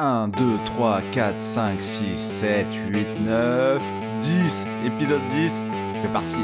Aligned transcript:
1, 0.00 0.28
2, 0.28 0.58
3, 0.64 1.02
4, 1.10 1.42
5, 1.42 1.82
6, 1.82 2.16
7, 2.16 2.66
8, 2.88 3.06
9, 3.20 3.82
10. 4.20 4.66
Épisode 4.86 5.20
10, 5.28 5.64
c'est 5.90 6.12
parti. 6.12 6.38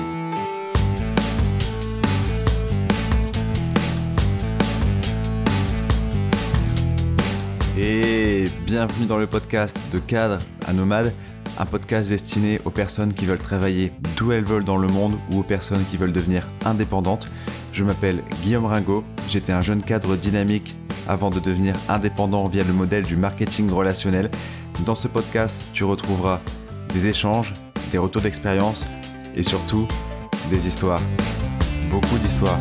Et 7.79 8.47
bienvenue 8.67 9.07
dans 9.07 9.19
le 9.19 9.29
podcast 9.29 9.79
de 9.93 10.01
Cadre 10.01 10.41
à 10.67 10.73
Nomade, 10.73 11.15
un 11.57 11.65
podcast 11.65 12.09
destiné 12.09 12.61
aux 12.65 12.71
personnes 12.71 13.15
qui 13.15 13.25
veulent 13.25 13.39
travailler 13.39 13.93
d'où 14.17 14.33
elles 14.33 14.43
veulent 14.43 14.65
dans 14.65 14.79
le 14.79 14.89
monde 14.89 15.17
ou 15.31 15.39
aux 15.39 15.45
personnes 15.45 15.85
qui 15.93 15.97
veulent 15.97 16.13
devenir 16.13 16.49
indépendantes. 16.65 17.29
Je 17.71 17.85
m'appelle 17.85 18.25
Guillaume 18.43 18.67
Ringot, 18.67 19.05
j'étais 19.29 19.53
un 19.53 19.61
jeune 19.61 19.85
cadre 19.85 20.17
dynamique 20.17 20.77
avant 21.09 21.31
de 21.31 21.41
devenir 21.41 21.75
indépendant 21.89 22.47
via 22.49 22.65
le 22.65 22.73
modèle 22.73 23.05
du 23.05 23.17
marketing 23.17 23.71
relationnel. 23.71 24.31
Dans 24.85 24.95
ce 24.95 25.09
podcast, 25.09 25.65
tu 25.73 25.85
retrouveras 25.85 26.41
des 26.93 27.09
échanges, 27.09 27.53
des 27.91 27.99
retours 27.99 28.23
d'expérience 28.23 28.89
et 29.35 29.43
surtout 29.43 29.87
des 30.51 30.67
histoires. 30.67 31.01
Beaucoup 31.91 32.19
d'histoires. 32.19 32.59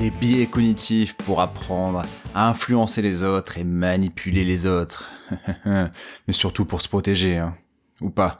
Les 0.00 0.10
biais 0.10 0.46
cognitifs 0.46 1.16
pour 1.16 1.40
apprendre 1.40 2.04
à 2.34 2.48
influencer 2.48 3.00
les 3.00 3.24
autres 3.24 3.58
et 3.58 3.64
manipuler 3.64 4.44
les 4.44 4.66
autres. 4.66 5.10
Mais 5.64 6.32
surtout 6.32 6.64
pour 6.64 6.82
se 6.82 6.88
protéger, 6.88 7.38
hein. 7.38 7.56
ou 8.00 8.10
pas. 8.10 8.38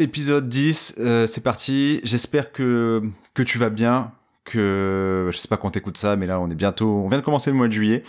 Épisode 0.00 0.48
10, 0.48 0.94
euh, 1.00 1.26
c'est 1.26 1.40
parti. 1.40 2.00
J'espère 2.04 2.52
que, 2.52 3.02
que 3.34 3.42
tu 3.42 3.58
vas 3.58 3.68
bien, 3.68 4.12
que 4.44 5.28
je 5.32 5.36
sais 5.36 5.48
pas 5.48 5.56
quand 5.56 5.70
t'écoutes 5.70 5.96
ça, 5.96 6.14
mais 6.14 6.26
là 6.26 6.38
on 6.38 6.48
est 6.50 6.54
bientôt, 6.54 7.02
on 7.04 7.08
vient 7.08 7.18
de 7.18 7.24
commencer 7.24 7.50
le 7.50 7.56
mois 7.56 7.66
de 7.66 7.72
juillet. 7.72 8.04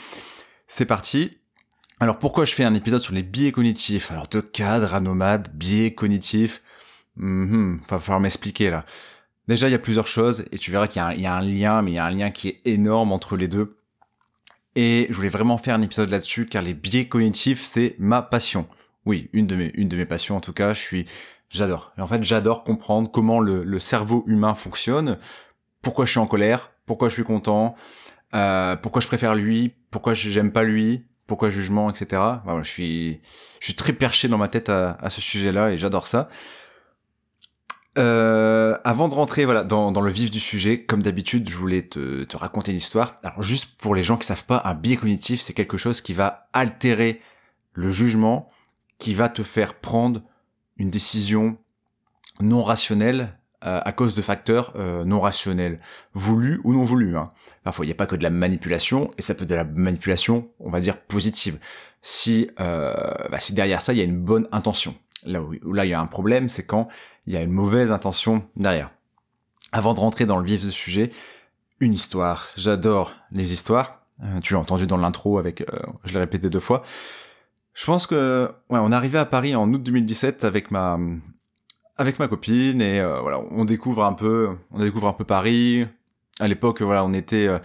C'est 0.68 0.86
parti. 0.86 1.32
Alors 2.00 2.20
pourquoi 2.20 2.46
je 2.46 2.54
fais 2.54 2.64
un 2.64 2.76
épisode 2.76 3.02
sur 3.02 3.16
les 3.16 3.24
biais 3.24 3.52
cognitifs? 3.52 4.12
Alors 4.12 4.28
de 4.28 4.40
cadre 4.40 4.94
à 4.94 5.02
nomade, 5.02 5.50
biais 5.56 5.96
cognitifs, 5.96 6.62
mm 7.16 7.78
va 7.90 7.98
falloir 7.98 8.20
m'expliquer 8.20 8.70
là. 8.70 8.86
Déjà 9.48 9.68
il 9.68 9.72
y 9.72 9.76
a 9.76 9.80
plusieurs 9.80 10.08
choses 10.08 10.46
et 10.52 10.60
tu 10.60 10.70
verras 10.70 10.88
qu'il 10.88 11.02
y, 11.18 11.22
y, 11.22 11.26
a 11.26 11.36
un 11.36 11.42
lien, 11.42 11.82
mais 11.82 11.92
il 11.92 11.96
y 11.96 11.98
a 11.98 12.06
un 12.06 12.12
lien 12.12 12.30
qui 12.30 12.50
est 12.50 12.62
énorme 12.66 13.12
entre 13.12 13.36
les 13.36 13.48
deux. 13.48 13.76
Et 14.76 15.08
je 15.10 15.16
voulais 15.16 15.30
vraiment 15.30 15.58
faire 15.58 15.74
un 15.74 15.82
épisode 15.82 16.12
là-dessus 16.12 16.46
car 16.46 16.62
les 16.62 16.76
biais 16.76 17.08
cognitifs 17.08 17.64
c'est 17.64 17.96
ma 17.98 18.22
passion. 18.22 18.68
Oui, 19.06 19.28
une 19.34 19.48
de 19.48 19.56
mes, 19.56 19.72
une 19.74 19.88
de 19.88 19.98
mes 19.98 20.06
passions 20.06 20.38
en 20.38 20.42
tout 20.42 20.54
cas. 20.54 20.76
Je 20.76 20.82
suis 20.82 21.06
J'adore. 21.50 21.92
Et 21.98 22.02
en 22.02 22.08
fait, 22.08 22.24
j'adore 22.24 22.64
comprendre 22.64 23.10
comment 23.10 23.40
le, 23.40 23.80
cerveau 23.80 24.24
humain 24.28 24.54
fonctionne, 24.54 25.18
pourquoi 25.82 26.06
je 26.06 26.12
suis 26.12 26.20
en 26.20 26.28
colère, 26.28 26.72
pourquoi 26.86 27.10
je 27.10 27.16
suis 27.16 27.24
content, 27.24 27.76
euh, 28.36 28.76
pourquoi 28.76 29.02
je 29.02 29.08
préfère 29.08 29.34
lui, 29.36 29.74
pourquoi 29.90 30.14
j'aime 30.14 30.52
pas 30.52 30.64
lui, 30.64 31.08
pourquoi 31.26 31.50
jugement, 31.50 31.90
etc. 31.90 32.22
Je 32.64 32.70
suis, 32.70 33.22
je 33.60 33.66
suis 33.66 33.76
très 33.76 33.94
perché 33.94 34.28
dans 34.28 34.38
ma 34.38 34.48
tête 34.48 34.70
à, 34.70 35.10
ce 35.10 35.22
sujet-là 35.22 35.72
et 35.72 35.78
j'adore 35.78 36.06
ça. 36.06 36.30
Euh, 37.98 38.78
avant 38.84 39.10
de 39.10 39.16
rentrer 39.16 39.46
voilà 39.46 39.64
dans, 39.64 39.92
dans, 39.92 40.02
le 40.02 40.12
vif 40.12 40.30
du 40.30 40.40
sujet, 40.40 40.84
comme 40.84 41.02
d'habitude, 41.02 41.50
je 41.50 41.56
voulais 41.56 41.82
te, 41.82 42.24
te 42.24 42.38
raconter 42.38 42.72
une 42.72 42.78
histoire. 42.78 43.16
Alors 43.24 43.42
juste 43.42 43.78
pour 43.80 43.96
les 43.96 44.04
gens 44.04 44.18
qui 44.18 44.28
savent 44.28 44.46
pas, 44.46 44.62
un 44.66 44.76
biais 44.76 44.96
cognitif, 44.96 45.42
c'est 45.42 45.54
quelque 45.54 45.78
chose 45.78 46.02
qui 46.02 46.14
va 46.14 46.48
altérer 46.54 47.20
le 47.74 47.90
jugement, 47.90 48.50
qui 49.00 49.16
va 49.16 49.30
te 49.30 49.44
faire 49.44 49.74
prendre 49.74 50.22
une 50.80 50.90
décision 50.90 51.58
non 52.42 52.64
rationnelle 52.64 53.38
euh, 53.66 53.82
à 53.84 53.92
cause 53.92 54.16
de 54.16 54.22
facteurs 54.22 54.72
euh, 54.78 55.04
non 55.04 55.20
rationnels, 55.20 55.82
voulus 56.14 56.62
ou 56.64 56.74
non 56.74 56.86
voulus. 56.86 57.18
Hein. 57.18 57.26
Parfois, 57.66 57.84
il 57.84 57.90
n'y 57.90 57.92
a 57.92 57.96
pas 57.96 58.06
que 58.06 58.16
de 58.16 58.24
la 58.24 58.30
manipulation, 58.30 59.12
et 59.18 59.22
ça 59.22 59.36
peut 59.36 59.44
être 59.44 59.50
de 59.50 59.56
la 59.56 59.66
manipulation, 59.66 60.50
on 60.62 60.70
va 60.70 60.80
dire, 60.80 60.98
positive. 60.98 61.60
Si, 62.02 62.50
euh, 62.62 62.94
bah, 63.30 63.42
si 63.42 63.54
derrière 63.54 63.82
ça, 63.82 63.92
il 63.92 63.98
y 63.98 64.02
a 64.02 64.06
une 64.06 64.18
bonne 64.18 64.48
intention. 64.54 64.96
Là 65.26 65.42
où, 65.42 65.74
là, 65.74 65.84
il 65.84 65.90
y 65.90 65.94
a 65.94 66.00
un 66.00 66.06
problème, 66.06 66.48
c'est 66.48 66.64
quand 66.64 66.88
il 67.28 67.34
y 67.34 67.38
a 67.38 67.42
une 67.42 67.52
mauvaise 67.52 67.92
intention 67.92 68.46
derrière. 68.56 68.92
Avant 69.74 69.94
de 69.94 70.00
rentrer 70.00 70.26
dans 70.26 70.38
le 70.38 70.46
vif 70.46 70.64
du 70.64 70.72
sujet, 70.72 71.12
une 71.82 71.94
histoire. 71.94 72.48
J'adore 72.56 73.12
les 73.34 73.52
histoires. 73.52 74.06
tu 74.42 74.54
l'as 74.54 74.60
entendu 74.62 74.88
dans 74.88 74.98
l'intro 74.98 75.38
avec, 75.38 75.64
je 76.06 76.14
l'ai 76.14 76.20
répété 76.20 76.50
deux 76.50 76.62
fois. 76.62 76.84
Je 77.80 77.86
pense 77.86 78.08
que 78.08 78.52
ouais, 78.70 78.80
on 78.80 78.92
est 78.92 78.96
arrivé 78.96 79.18
à 79.18 79.24
Paris 79.24 79.56
en 79.56 79.72
août 79.72 79.82
2017 79.82 80.44
avec 80.44 80.70
ma 80.70 81.00
avec 81.96 82.20
ma 82.20 82.28
copine 82.28 82.82
et 82.82 83.00
euh, 83.00 83.22
voilà, 83.22 83.40
on 83.52 83.64
découvre 83.64 84.04
un 84.04 84.12
peu 84.12 84.50
on 84.72 84.80
découvre 84.80 85.08
un 85.08 85.14
peu 85.14 85.24
Paris. 85.24 85.88
À 86.42 86.50
l'époque, 86.50 86.82
voilà, 86.82 87.06
on 87.06 87.14
était 87.14 87.48
euh, 87.48 87.58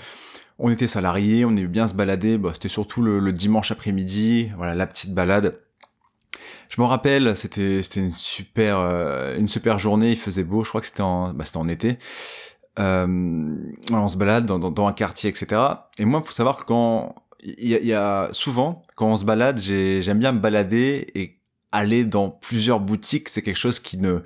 on 0.61 0.71
était 0.71 0.87
salariés, 0.87 1.45
on 1.45 1.51
aimait 1.51 1.67
bien 1.67 1.89
se 1.89 1.95
balader. 1.95 2.39
Bah, 2.39 2.51
c'était 2.55 2.69
surtout 2.69 3.03
le, 3.03 3.33
dimanche 3.33 3.73
après-midi, 3.73 4.53
voilà, 4.57 4.77
la 4.77 4.87
petite 4.87 5.15
balade. 5.15 5.59
Je 6.69 6.81
me 6.81 6.87
rappelle, 6.87 7.37
c'était 7.37 7.83
c'était 7.83 7.99
une 7.99 8.13
super 8.13 8.79
euh, 8.79 9.37
une 9.37 9.49
super 9.49 9.81
journée. 9.81 10.13
Il 10.13 10.19
faisait 10.19 10.45
beau. 10.45 10.63
Je 10.63 10.69
crois 10.69 10.81
que 10.81 10.87
c'était 10.87 11.03
en 11.03 11.35
bah, 11.35 11.45
c'était 11.45 11.57
en 11.57 11.69
été. 11.69 11.99
on 12.79 14.09
se 14.09 14.17
balade 14.17 14.47
dans, 14.47 14.61
dans, 14.61 14.71
dans, 14.71 14.87
un 14.87 14.93
quartier, 14.93 15.29
etc. 15.29 15.61
Et 15.99 16.05
moi, 16.05 16.23
faut 16.25 16.31
savoir 16.31 16.59
que 16.59 16.65
quand 16.67 17.17
il 17.45 17.69
y, 17.69 17.93
a 17.93 18.29
souvent 18.33 18.83
quand 18.97 19.09
on 19.09 19.17
se 19.17 19.25
balade, 19.25 19.59
j'aime 19.59 20.19
bien 20.19 20.33
me 20.33 20.41
balader 20.41 21.07
et 21.15 21.39
aller 21.73 22.05
dans 22.05 22.31
plusieurs 22.31 22.81
boutiques. 22.81 23.29
C'est 23.29 23.43
quelque 23.43 23.59
chose 23.59 23.81
qui 23.81 23.99
ne 23.99 24.23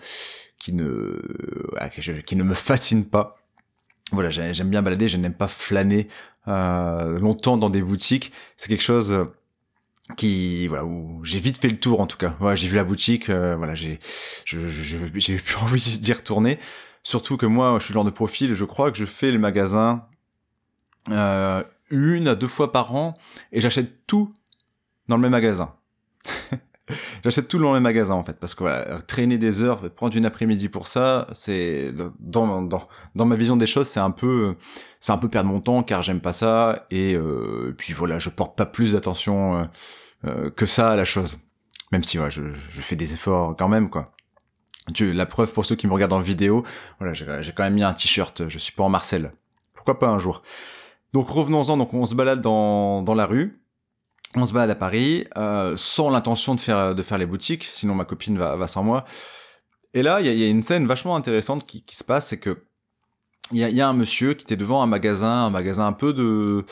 qui 0.59 0.73
ne 0.73 1.21
qui 2.25 2.37
ne 2.37 2.43
me 2.45 2.55
fascine 2.55 3.05
pas. 3.05 3.39
Voilà, 4.13 4.31
j'aime 4.31 4.71
bien 4.71 4.83
balader, 4.83 5.09
je 5.09 5.17
n'aime 5.17 5.35
pas 5.35 5.49
flâner 5.49 6.09
euh, 6.47 7.19
longtemps 7.19 7.57
dans 7.57 7.71
des 7.71 7.83
boutiques. 7.83 8.33
C'est 8.57 8.69
quelque 8.69 8.83
chose 8.83 9.27
qui 10.17 10.69
voilà 10.69 10.85
où 10.85 11.21
j'ai 11.25 11.41
vite 11.41 11.59
fait 11.59 11.69
le 11.69 11.79
tour 11.79 12.01
en 12.01 12.07
tout 12.07 12.17
cas. 12.17 12.37
Voilà, 12.39 12.57
j'ai 12.57 12.69
vu 12.69 12.77
la 12.77 12.85
boutique, 12.85 13.31
euh, 13.31 13.57
voilà, 13.57 13.75
j'ai 13.75 13.99
je 14.45 14.69
j'ai 14.69 15.37
plus 15.39 15.57
envie 15.63 15.99
d'y 15.99 16.13
retourner. 16.13 16.59
Surtout 17.03 17.37
que 17.37 17.47
moi, 17.47 17.77
je 17.79 17.85
suis 17.85 17.93
le 17.93 17.95
genre 17.95 18.05
de 18.05 18.11
profil, 18.11 18.55
je 18.55 18.65
crois 18.65 18.91
que 18.93 18.99
je 18.99 19.07
fais 19.07 19.31
le 19.31 19.39
magasin 19.39 20.07
euh, 21.11 21.63
une 21.91 22.29
à 22.29 22.35
deux 22.35 22.47
fois 22.47 22.73
par 22.73 22.95
an 22.95 23.15
et 23.53 23.61
j'achète 23.61 24.07
tout 24.07 24.33
dans 25.09 25.17
le 25.17 25.23
même 25.23 25.33
magasin. 25.33 25.75
j'achète 27.25 27.49
tout 27.49 27.59
dans 27.59 27.69
le 27.69 27.75
même 27.75 27.83
magasin 27.83 28.15
en 28.15 28.25
fait 28.25 28.35
parce 28.35 28.55
que 28.55 28.65
voilà, 28.65 29.01
traîner 29.03 29.39
des 29.39 29.63
heures, 29.63 29.91
prendre 29.91 30.17
une 30.17 30.27
après-midi 30.27 30.69
pour 30.69 30.89
ça, 30.89 31.27
c'est 31.33 31.93
dans, 32.19 32.63
dans 32.63 32.89
dans 33.15 33.25
ma 33.25 33.37
vision 33.37 33.57
des 33.57 33.67
choses, 33.67 33.89
c'est 33.89 34.01
un 34.01 34.11
peu 34.11 34.57
c'est 35.01 35.13
un 35.13 35.19
peu 35.19 35.29
perdre 35.29 35.51
mon 35.51 35.61
temps 35.61 35.83
car 35.83 36.03
j'aime 36.03 36.21
pas 36.21 36.33
ça 36.33 36.87
et 36.91 37.15
euh, 37.15 37.75
puis 37.77 37.93
voilà, 37.93 38.19
je 38.19 38.31
porte 38.31 38.57
pas 38.57 38.67
plus 38.67 38.93
d'attention 38.93 39.57
euh, 39.57 39.65
euh, 40.27 40.51
que 40.51 40.67
ça 40.67 40.91
à 40.91 40.97
la 40.97 41.05
chose. 41.05 41.39
Même 41.93 42.05
si 42.05 42.19
ouais, 42.19 42.31
je, 42.31 42.43
je 42.53 42.81
fais 42.83 42.97
des 42.97 43.15
efforts 43.15 43.57
quand 43.57 43.69
même 43.69 43.91
quoi. 43.91 44.13
Tu, 44.95 45.13
la 45.13 45.27
preuve 45.27 45.53
pour 45.53 45.67
ceux 45.67 45.77
qui 45.77 45.87
me 45.87 45.93
regardent 45.93 46.15
en 46.15 46.21
vidéo, 46.21 46.65
voilà, 46.99 47.13
j'ai 47.13 47.53
quand 47.53 47.63
même 47.63 47.75
mis 47.75 47.83
un 47.83 47.93
t-shirt, 47.93 48.49
je 48.49 48.59
suis 48.59 48.73
pas 48.73 48.85
en 48.85 48.89
Marcel. 48.89 49.33
Pourquoi 49.75 49.99
pas 49.99 50.09
un 50.09 50.19
jour? 50.19 50.43
Donc 51.13 51.29
revenons-en, 51.29 51.77
donc 51.77 51.95
on 51.95 52.07
se 52.07 52.15
balade 52.15 52.41
dans, 52.41 53.03
dans 53.03 53.15
la 53.15 53.27
rue, 53.27 53.63
on 54.35 54.47
se 54.47 54.53
balade 54.53 54.71
à 54.71 54.75
Paris, 54.75 55.27
euh, 55.37 55.75
sans 55.77 56.11
l'intention 56.11 56.55
de 56.55 56.61
faire, 56.61 56.95
de 56.95 57.03
faire 57.03 57.19
les 57.19 57.27
boutiques, 57.27 57.65
sinon 57.65 57.95
ma 57.95 58.05
copine 58.05 58.39
va, 58.39 58.57
va 58.57 58.67
sans 58.69 58.83
moi. 58.83 59.05
Et 59.95 60.03
là, 60.03 60.21
il 60.21 60.27
y 60.27 60.29
a, 60.29 60.33
y 60.33 60.45
a, 60.45 60.49
une 60.49 60.63
scène 60.63 60.87
vachement 60.87 61.17
intéressante 61.17 61.67
qui, 61.67 61.83
qui 61.83 61.97
se 61.97 62.05
passe, 62.05 62.29
c'est 62.29 62.39
que 62.39 62.65
il 63.53 63.59
y 63.59 63.65
a, 63.65 63.71
y 63.71 63.81
a, 63.81 63.89
un 63.89 63.95
monsieur 63.95 64.35
qui 64.35 64.43
était 64.43 64.57
devant 64.57 64.83
un 64.83 64.87
magasin, 64.87 65.47
un 65.47 65.51
magasin 65.51 65.87
un 65.87 65.95
peu 65.95 66.13
de 66.13 66.67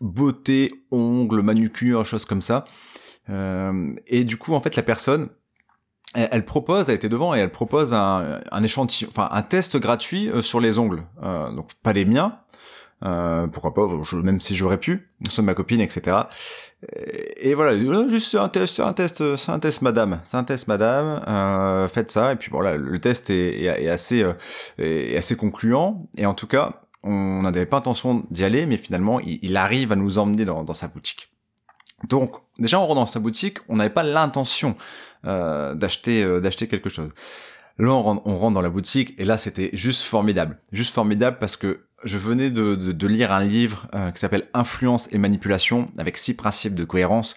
beauté, 0.00 0.72
ongles, 0.92 1.42
manucure, 1.42 2.06
choses 2.06 2.24
comme 2.24 2.42
ça. 2.42 2.64
Euh, 3.30 3.92
et 4.06 4.24
du 4.24 4.36
coup, 4.36 4.54
en 4.54 4.60
fait, 4.60 4.76
la 4.76 4.82
personne, 4.82 5.28
elle, 6.14 6.44
propose, 6.44 6.88
elle 6.88 6.94
était 6.94 7.08
devant 7.08 7.34
et 7.34 7.40
elle 7.40 7.50
propose 7.50 7.92
un, 7.92 8.40
un 8.50 8.62
échantillon, 8.62 9.10
enfin 9.10 9.28
un 9.32 9.42
test 9.42 9.76
gratuit 9.78 10.28
euh, 10.28 10.42
sur 10.42 10.60
les 10.60 10.78
ongles. 10.78 11.04
Euh, 11.22 11.50
donc 11.50 11.74
pas 11.82 11.92
les 11.92 12.04
miens, 12.04 12.38
euh, 13.04 13.46
pourquoi 13.46 13.74
pas, 13.74 13.86
même 14.22 14.40
si 14.40 14.54
j'aurais 14.54 14.78
pu, 14.78 15.10
de 15.20 15.42
ma 15.42 15.54
copine, 15.54 15.80
etc. 15.80 16.16
Et, 17.38 17.54
voilà, 17.54 17.76
juste 18.08 18.30
c'est 18.30 18.38
un 18.38 18.48
test, 18.48 18.76
c'est 18.76 18.82
un 18.82 18.92
test, 18.92 19.36
c'est 19.36 19.52
un 19.52 19.58
test, 19.58 19.82
madame, 19.82 20.20
c'est 20.24 20.36
un 20.36 20.44
test, 20.44 20.68
madame. 20.68 21.22
Euh, 21.28 21.88
faites 21.88 22.10
ça, 22.10 22.32
et 22.32 22.36
puis 22.36 22.50
voilà, 22.50 22.76
le 22.76 22.98
test 22.98 23.30
est, 23.30 23.62
est, 23.62 23.88
assez, 23.88 24.22
euh, 24.22 24.34
est 24.78 25.16
assez 25.16 25.36
concluant. 25.36 26.08
Et 26.16 26.26
en 26.26 26.34
tout 26.34 26.46
cas, 26.46 26.84
on 27.04 27.42
n'avait 27.42 27.66
pas 27.66 27.76
intention 27.76 28.24
d'y 28.30 28.44
aller, 28.44 28.66
mais 28.66 28.78
finalement, 28.78 29.20
il, 29.20 29.56
arrive 29.56 29.92
à 29.92 29.96
nous 29.96 30.18
emmener 30.18 30.44
dans, 30.44 30.64
dans 30.64 30.74
sa 30.74 30.88
boutique. 30.88 31.28
Donc, 32.08 32.36
déjà, 32.58 32.78
en 32.78 32.86
rentre 32.86 33.00
dans 33.00 33.06
sa 33.06 33.20
boutique, 33.20 33.58
on 33.68 33.76
n'avait 33.76 33.90
pas 33.90 34.02
l'intention 34.02 34.74
euh, 35.26 35.74
d'acheter, 35.74 36.22
euh, 36.22 36.40
d'acheter 36.40 36.66
quelque 36.66 36.88
chose. 36.88 37.12
Là, 37.78 37.92
on 37.92 38.02
rentre, 38.02 38.22
on 38.24 38.38
rentre 38.38 38.54
dans 38.54 38.62
la 38.62 38.70
boutique, 38.70 39.14
et 39.18 39.24
là, 39.24 39.36
c'était 39.36 39.70
juste 39.74 40.02
formidable, 40.02 40.58
juste 40.72 40.94
formidable 40.94 41.38
parce 41.38 41.56
que 41.56 41.86
je 42.04 42.18
venais 42.18 42.50
de, 42.50 43.06
lire 43.06 43.32
un 43.32 43.44
livre 43.44 43.88
euh, 43.94 44.10
qui 44.10 44.20
s'appelle 44.20 44.48
Influence 44.54 45.08
et 45.12 45.18
manipulation, 45.18 45.90
avec 45.98 46.18
six 46.18 46.34
principes 46.34 46.74
de 46.74 46.84
cohérence 46.84 47.36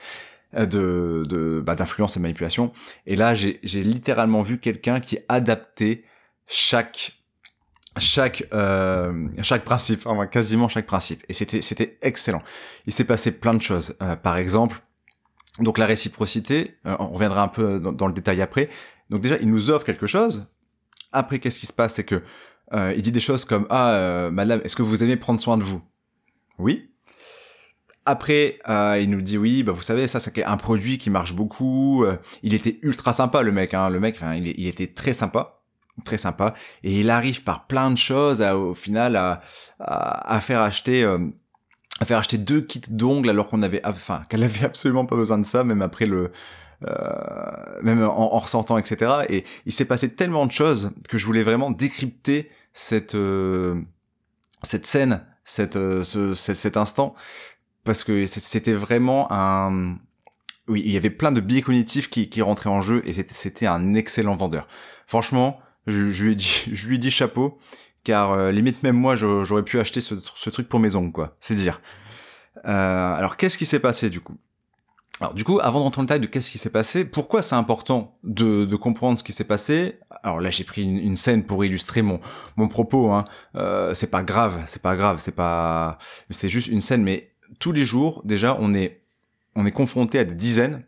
euh, 0.55 0.65
de, 0.65 1.61
bah, 1.65 1.75
d'influence 1.75 2.17
et 2.17 2.19
manipulation. 2.19 2.71
Et 3.05 3.15
là, 3.15 3.35
j'ai 3.35 3.59
littéralement 3.63 4.41
vu 4.41 4.59
quelqu'un 4.59 4.99
qui 4.99 5.19
adaptait 5.29 6.03
chaque 6.49 7.13
chaque 7.99 8.43
euh, 8.53 9.27
chaque 9.41 9.65
principe, 9.65 10.05
enfin, 10.05 10.27
quasiment 10.27 10.67
chaque 10.67 10.85
principe. 10.85 11.23
Et 11.29 11.33
c'était 11.33 11.61
c'était 11.61 11.97
excellent. 12.01 12.43
Il 12.85 12.93
s'est 12.93 13.05
passé 13.05 13.31
plein 13.31 13.55
de 13.55 13.61
choses. 13.61 13.95
Par 14.21 14.37
exemple, 14.37 14.81
donc 15.59 15.79
la 15.79 15.87
réciprocité, 15.87 16.77
on 16.85 17.07
reviendra 17.07 17.41
un 17.41 17.47
peu 17.47 17.79
dans, 17.79 18.07
le 18.07 18.13
détail 18.13 18.41
après. 18.41 18.69
Donc 19.09 19.21
déjà, 19.21 19.37
il 19.37 19.49
nous 19.49 19.71
offre 19.71 19.85
quelque 19.85 20.05
chose. 20.05 20.45
Après, 21.11 21.39
qu'est-ce 21.39 21.59
qui 21.59 21.65
se 21.65 21.73
passe? 21.73 21.95
C'est 21.95 22.03
que 22.03 22.21
euh, 22.73 22.93
il 22.95 23.01
dit 23.01 23.11
des 23.11 23.19
choses 23.19 23.45
comme 23.45 23.67
ah 23.69 23.91
euh, 23.93 24.31
madame, 24.31 24.61
est-ce 24.63 24.75
que 24.75 24.83
vous 24.83 25.03
aimez 25.03 25.17
prendre 25.17 25.41
soin 25.41 25.57
de 25.57 25.63
vous? 25.63 25.81
Oui. 26.59 26.91
Après, 28.05 28.59
il 29.01 29.09
nous 29.09 29.21
dit 29.21 29.37
oui, 29.37 29.63
bah 29.63 29.73
vous 29.73 29.81
savez, 29.81 30.07
ça 30.07 30.21
c'est 30.21 30.41
un 30.41 30.55
produit 30.55 30.97
qui 30.97 31.09
marche 31.09 31.33
beaucoup. 31.33 32.05
il 32.41 32.53
était 32.53 32.79
ultra 32.81 33.11
sympa 33.11 33.41
le 33.41 33.51
mec, 33.51 33.73
hein. 33.73 33.89
le 33.89 33.99
mec, 33.99 34.15
enfin, 34.15 34.33
il, 34.35 34.65
était 34.65 34.87
très 34.87 35.11
sympa 35.11 35.57
très 36.03 36.17
sympa 36.17 36.53
et 36.83 36.99
il 36.99 37.09
arrive 37.09 37.43
par 37.43 37.67
plein 37.67 37.91
de 37.91 37.97
choses 37.97 38.41
à, 38.41 38.57
au 38.57 38.73
final 38.73 39.15
à, 39.15 39.39
à, 39.79 40.39
faire 40.41 40.61
acheter 40.61 41.03
euh, 41.03 41.17
à 41.99 42.05
faire 42.05 42.19
acheter 42.19 42.37
deux 42.37 42.61
kits 42.61 42.81
d'ongles 42.89 43.29
alors 43.29 43.49
qu'on 43.49 43.63
avait 43.63 43.81
enfin 43.85 44.25
qu'elle 44.29 44.43
avait 44.43 44.65
absolument 44.65 45.05
pas 45.05 45.15
besoin 45.15 45.37
de 45.37 45.45
ça 45.45 45.63
même 45.63 45.81
après 45.81 46.05
le 46.05 46.25
euh, 46.25 46.31
même 47.81 48.03
en, 48.03 48.35
en, 48.35 48.39
ressortant 48.39 48.77
etc 48.77 49.25
et 49.29 49.43
il 49.65 49.71
s'est 49.71 49.85
passé 49.85 50.13
tellement 50.13 50.45
de 50.45 50.51
choses 50.51 50.91
que 51.09 51.17
je 51.17 51.25
voulais 51.25 51.41
vraiment 51.41 51.71
décrypter 51.71 52.49
cette 52.73 53.15
euh, 53.15 53.81
cette 54.63 54.85
scène 54.85 55.25
cette 55.43 55.75
euh, 55.75 56.03
ce, 56.03 56.33
cet 56.33 56.77
instant 56.77 57.15
parce 57.83 58.03
que 58.03 58.27
c'était 58.27 58.73
vraiment 58.73 59.27
un 59.31 59.97
oui 60.67 60.83
il 60.85 60.91
y 60.91 60.97
avait 60.97 61.09
plein 61.09 61.31
de 61.31 61.41
biais 61.41 61.61
cognitifs 61.61 62.09
qui, 62.09 62.29
qui 62.29 62.41
rentraient 62.41 62.69
en 62.69 62.81
jeu 62.81 63.01
et 63.05 63.13
c'était 63.13 63.65
un 63.65 63.95
excellent 63.95 64.35
vendeur 64.35 64.67
franchement 65.07 65.59
je, 65.87 66.11
je, 66.11 66.25
lui 66.25 66.31
ai 66.33 66.35
dit, 66.35 66.63
je 66.71 66.87
lui 66.87 67.09
chapeau, 67.09 67.57
car 68.03 68.31
euh, 68.31 68.51
limite 68.51 68.83
même 68.83 68.97
moi 68.97 69.15
j'aurais 69.15 69.63
pu 69.63 69.79
acheter 69.79 70.01
ce, 70.01 70.15
ce, 70.35 70.49
truc 70.49 70.69
pour 70.69 70.79
mes 70.79 70.95
ongles, 70.95 71.11
quoi. 71.11 71.35
C'est 71.39 71.55
dire. 71.55 71.81
Euh, 72.65 73.15
alors 73.15 73.37
qu'est-ce 73.37 73.57
qui 73.57 73.65
s'est 73.65 73.79
passé 73.79 74.09
du 74.09 74.19
coup? 74.19 74.37
Alors 75.19 75.33
du 75.33 75.43
coup, 75.43 75.59
avant 75.59 75.79
d'entrer 75.79 75.99
dans 75.99 76.03
le 76.03 76.07
détail 76.07 76.19
de 76.19 76.27
qu'est-ce 76.27 76.51
qui 76.51 76.59
s'est 76.59 76.69
passé, 76.69 77.03
pourquoi 77.03 77.41
c'est 77.41 77.55
important 77.55 78.17
de, 78.23 78.65
de, 78.65 78.75
comprendre 78.75 79.17
ce 79.17 79.23
qui 79.23 79.33
s'est 79.33 79.43
passé? 79.43 79.99
Alors 80.21 80.39
là, 80.39 80.51
j'ai 80.51 80.63
pris 80.63 80.83
une, 80.83 81.17
scène 81.17 81.43
pour 81.43 81.65
illustrer 81.65 82.03
mon 82.03 82.19
mon 82.55 82.67
propos. 82.67 83.11
Hein. 83.11 83.25
Euh, 83.55 83.95
c'est 83.95 84.11
pas 84.11 84.23
grave, 84.23 84.63
c'est 84.67 84.81
pas 84.81 84.95
grave, 84.95 85.17
c'est 85.19 85.35
pas, 85.35 85.97
c'est 86.29 86.49
juste 86.49 86.67
une 86.67 86.81
scène. 86.81 87.01
Mais 87.01 87.31
tous 87.59 87.71
les 87.71 87.83
jours, 87.83 88.21
déjà, 88.25 88.57
on 88.59 88.75
est 88.75 89.01
on 89.55 89.65
est 89.65 89.71
confronté 89.71 90.19
à 90.19 90.23
des 90.23 90.35
dizaines, 90.35 90.83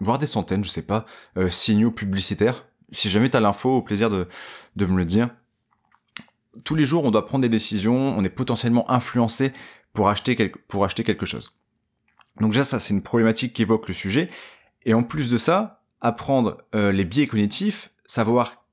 voire 0.00 0.18
des 0.18 0.26
centaines, 0.26 0.64
je 0.64 0.70
sais 0.70 0.82
pas, 0.82 1.06
euh, 1.36 1.48
signaux 1.48 1.92
publicitaires 1.92 2.64
si 2.92 3.10
jamais 3.10 3.28
tu 3.28 3.36
as 3.36 3.40
l'info, 3.40 3.70
au 3.70 3.82
plaisir 3.82 4.10
de, 4.10 4.28
de 4.76 4.86
me 4.86 4.96
le 4.96 5.04
dire. 5.04 5.30
Tous 6.64 6.74
les 6.74 6.84
jours, 6.84 7.04
on 7.04 7.10
doit 7.10 7.26
prendre 7.26 7.42
des 7.42 7.48
décisions, 7.48 7.94
on 8.16 8.24
est 8.24 8.30
potentiellement 8.30 8.90
influencé 8.90 9.52
pour 9.92 10.08
acheter, 10.08 10.52
pour 10.68 10.84
acheter 10.84 11.04
quelque 11.04 11.26
chose. 11.26 11.60
Donc 12.40 12.52
déjà, 12.52 12.64
ça, 12.64 12.80
c'est 12.80 12.94
une 12.94 13.02
problématique 13.02 13.52
qui 13.52 13.62
évoque 13.62 13.88
le 13.88 13.94
sujet. 13.94 14.30
Et 14.84 14.94
en 14.94 15.02
plus 15.02 15.30
de 15.30 15.38
ça, 15.38 15.82
apprendre 16.00 16.58
euh, 16.74 16.92
les 16.92 17.04
biais 17.04 17.26
cognitifs, 17.26 17.90
savoir 18.06 18.64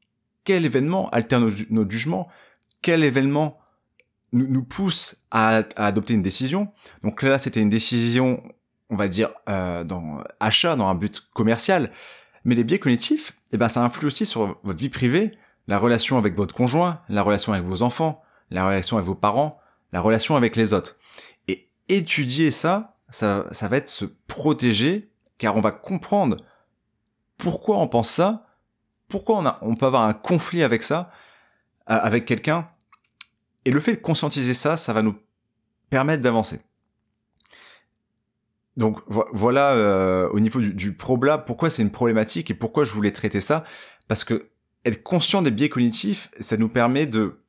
quel 0.43 0.65
événement 0.65 1.09
altère 1.09 1.41
notre 1.41 1.91
jugement, 1.91 2.29
quel 2.81 3.03
événement 3.03 3.57
nous, 4.31 4.47
nous 4.47 4.63
pousse 4.63 5.15
à, 5.31 5.63
à, 5.75 5.87
adopter 5.87 6.13
une 6.13 6.21
décision. 6.21 6.71
Donc 7.01 7.23
là, 7.23 7.39
c'était 7.39 7.61
une 7.61 7.69
décision, 7.69 8.43
on 8.89 8.95
va 8.95 9.07
dire, 9.07 9.29
euh, 9.49 9.83
dans 9.83 10.23
achat, 10.39 10.75
dans 10.75 10.87
un 10.87 10.95
but 10.95 11.21
commercial. 11.33 11.91
Mais 12.43 12.53
les 12.53 12.63
biais 12.63 12.79
cognitifs, 12.79 13.33
eh 13.51 13.57
ben, 13.57 13.69
ça 13.69 13.83
influe 13.83 14.07
aussi 14.07 14.25
sur 14.25 14.59
votre 14.63 14.79
vie 14.79 14.89
privée, 14.89 15.31
la 15.67 15.79
relation 15.79 16.17
avec 16.17 16.35
votre 16.35 16.53
conjoint, 16.53 17.01
la 17.09 17.23
relation 17.23 17.53
avec 17.53 17.65
vos 17.65 17.81
enfants, 17.81 18.21
la 18.51 18.67
relation 18.67 18.97
avec 18.97 19.07
vos 19.07 19.15
parents, 19.15 19.59
la 19.91 19.99
relation 19.99 20.35
avec 20.35 20.55
les 20.55 20.73
autres. 20.73 20.97
Et 21.47 21.69
étudier 21.89 22.51
ça, 22.51 22.94
ça, 23.09 23.45
ça 23.51 23.67
va 23.67 23.77
être 23.77 23.89
se 23.89 24.05
protéger, 24.05 25.11
car 25.37 25.55
on 25.55 25.61
va 25.61 25.71
comprendre 25.71 26.37
pourquoi 27.37 27.79
on 27.79 27.87
pense 27.87 28.09
ça, 28.09 28.47
pourquoi 29.07 29.37
on, 29.37 29.45
a, 29.45 29.59
on 29.61 29.75
peut 29.75 29.85
avoir 29.85 30.03
un 30.03 30.13
conflit 30.13 30.63
avec 30.63 30.83
ça, 30.83 31.11
euh, 31.89 31.97
avec 32.01 32.25
quelqu'un. 32.25 32.69
Et 33.65 33.71
le 33.71 33.79
fait 33.79 33.95
de 33.95 34.01
conscientiser 34.01 34.53
ça, 34.53 34.77
ça 34.77 34.93
va 34.93 35.01
nous 35.01 35.15
permettre 35.89 36.23
d'avancer. 36.23 36.59
Donc 38.77 38.99
voilà 39.07 39.71
euh, 39.71 40.29
au 40.31 40.39
niveau 40.39 40.59
du, 40.59 40.73
du 40.73 40.93
problème, 40.93 41.43
pourquoi 41.45 41.69
c'est 41.69 41.81
une 41.81 41.91
problématique 41.91 42.51
et 42.51 42.53
pourquoi 42.53 42.83
je 42.83 42.91
voulais 42.91 43.13
traiter 43.13 43.39
ça, 43.39 43.63
parce 44.07 44.23
que 44.23 44.49
être 44.83 45.01
conscient 45.01 45.41
des 45.41 45.51
biais 45.51 45.69
cognitifs, 45.69 46.29
ça 46.39 46.57
nous 46.57 46.69
permet 46.69 47.05
de 47.05 47.41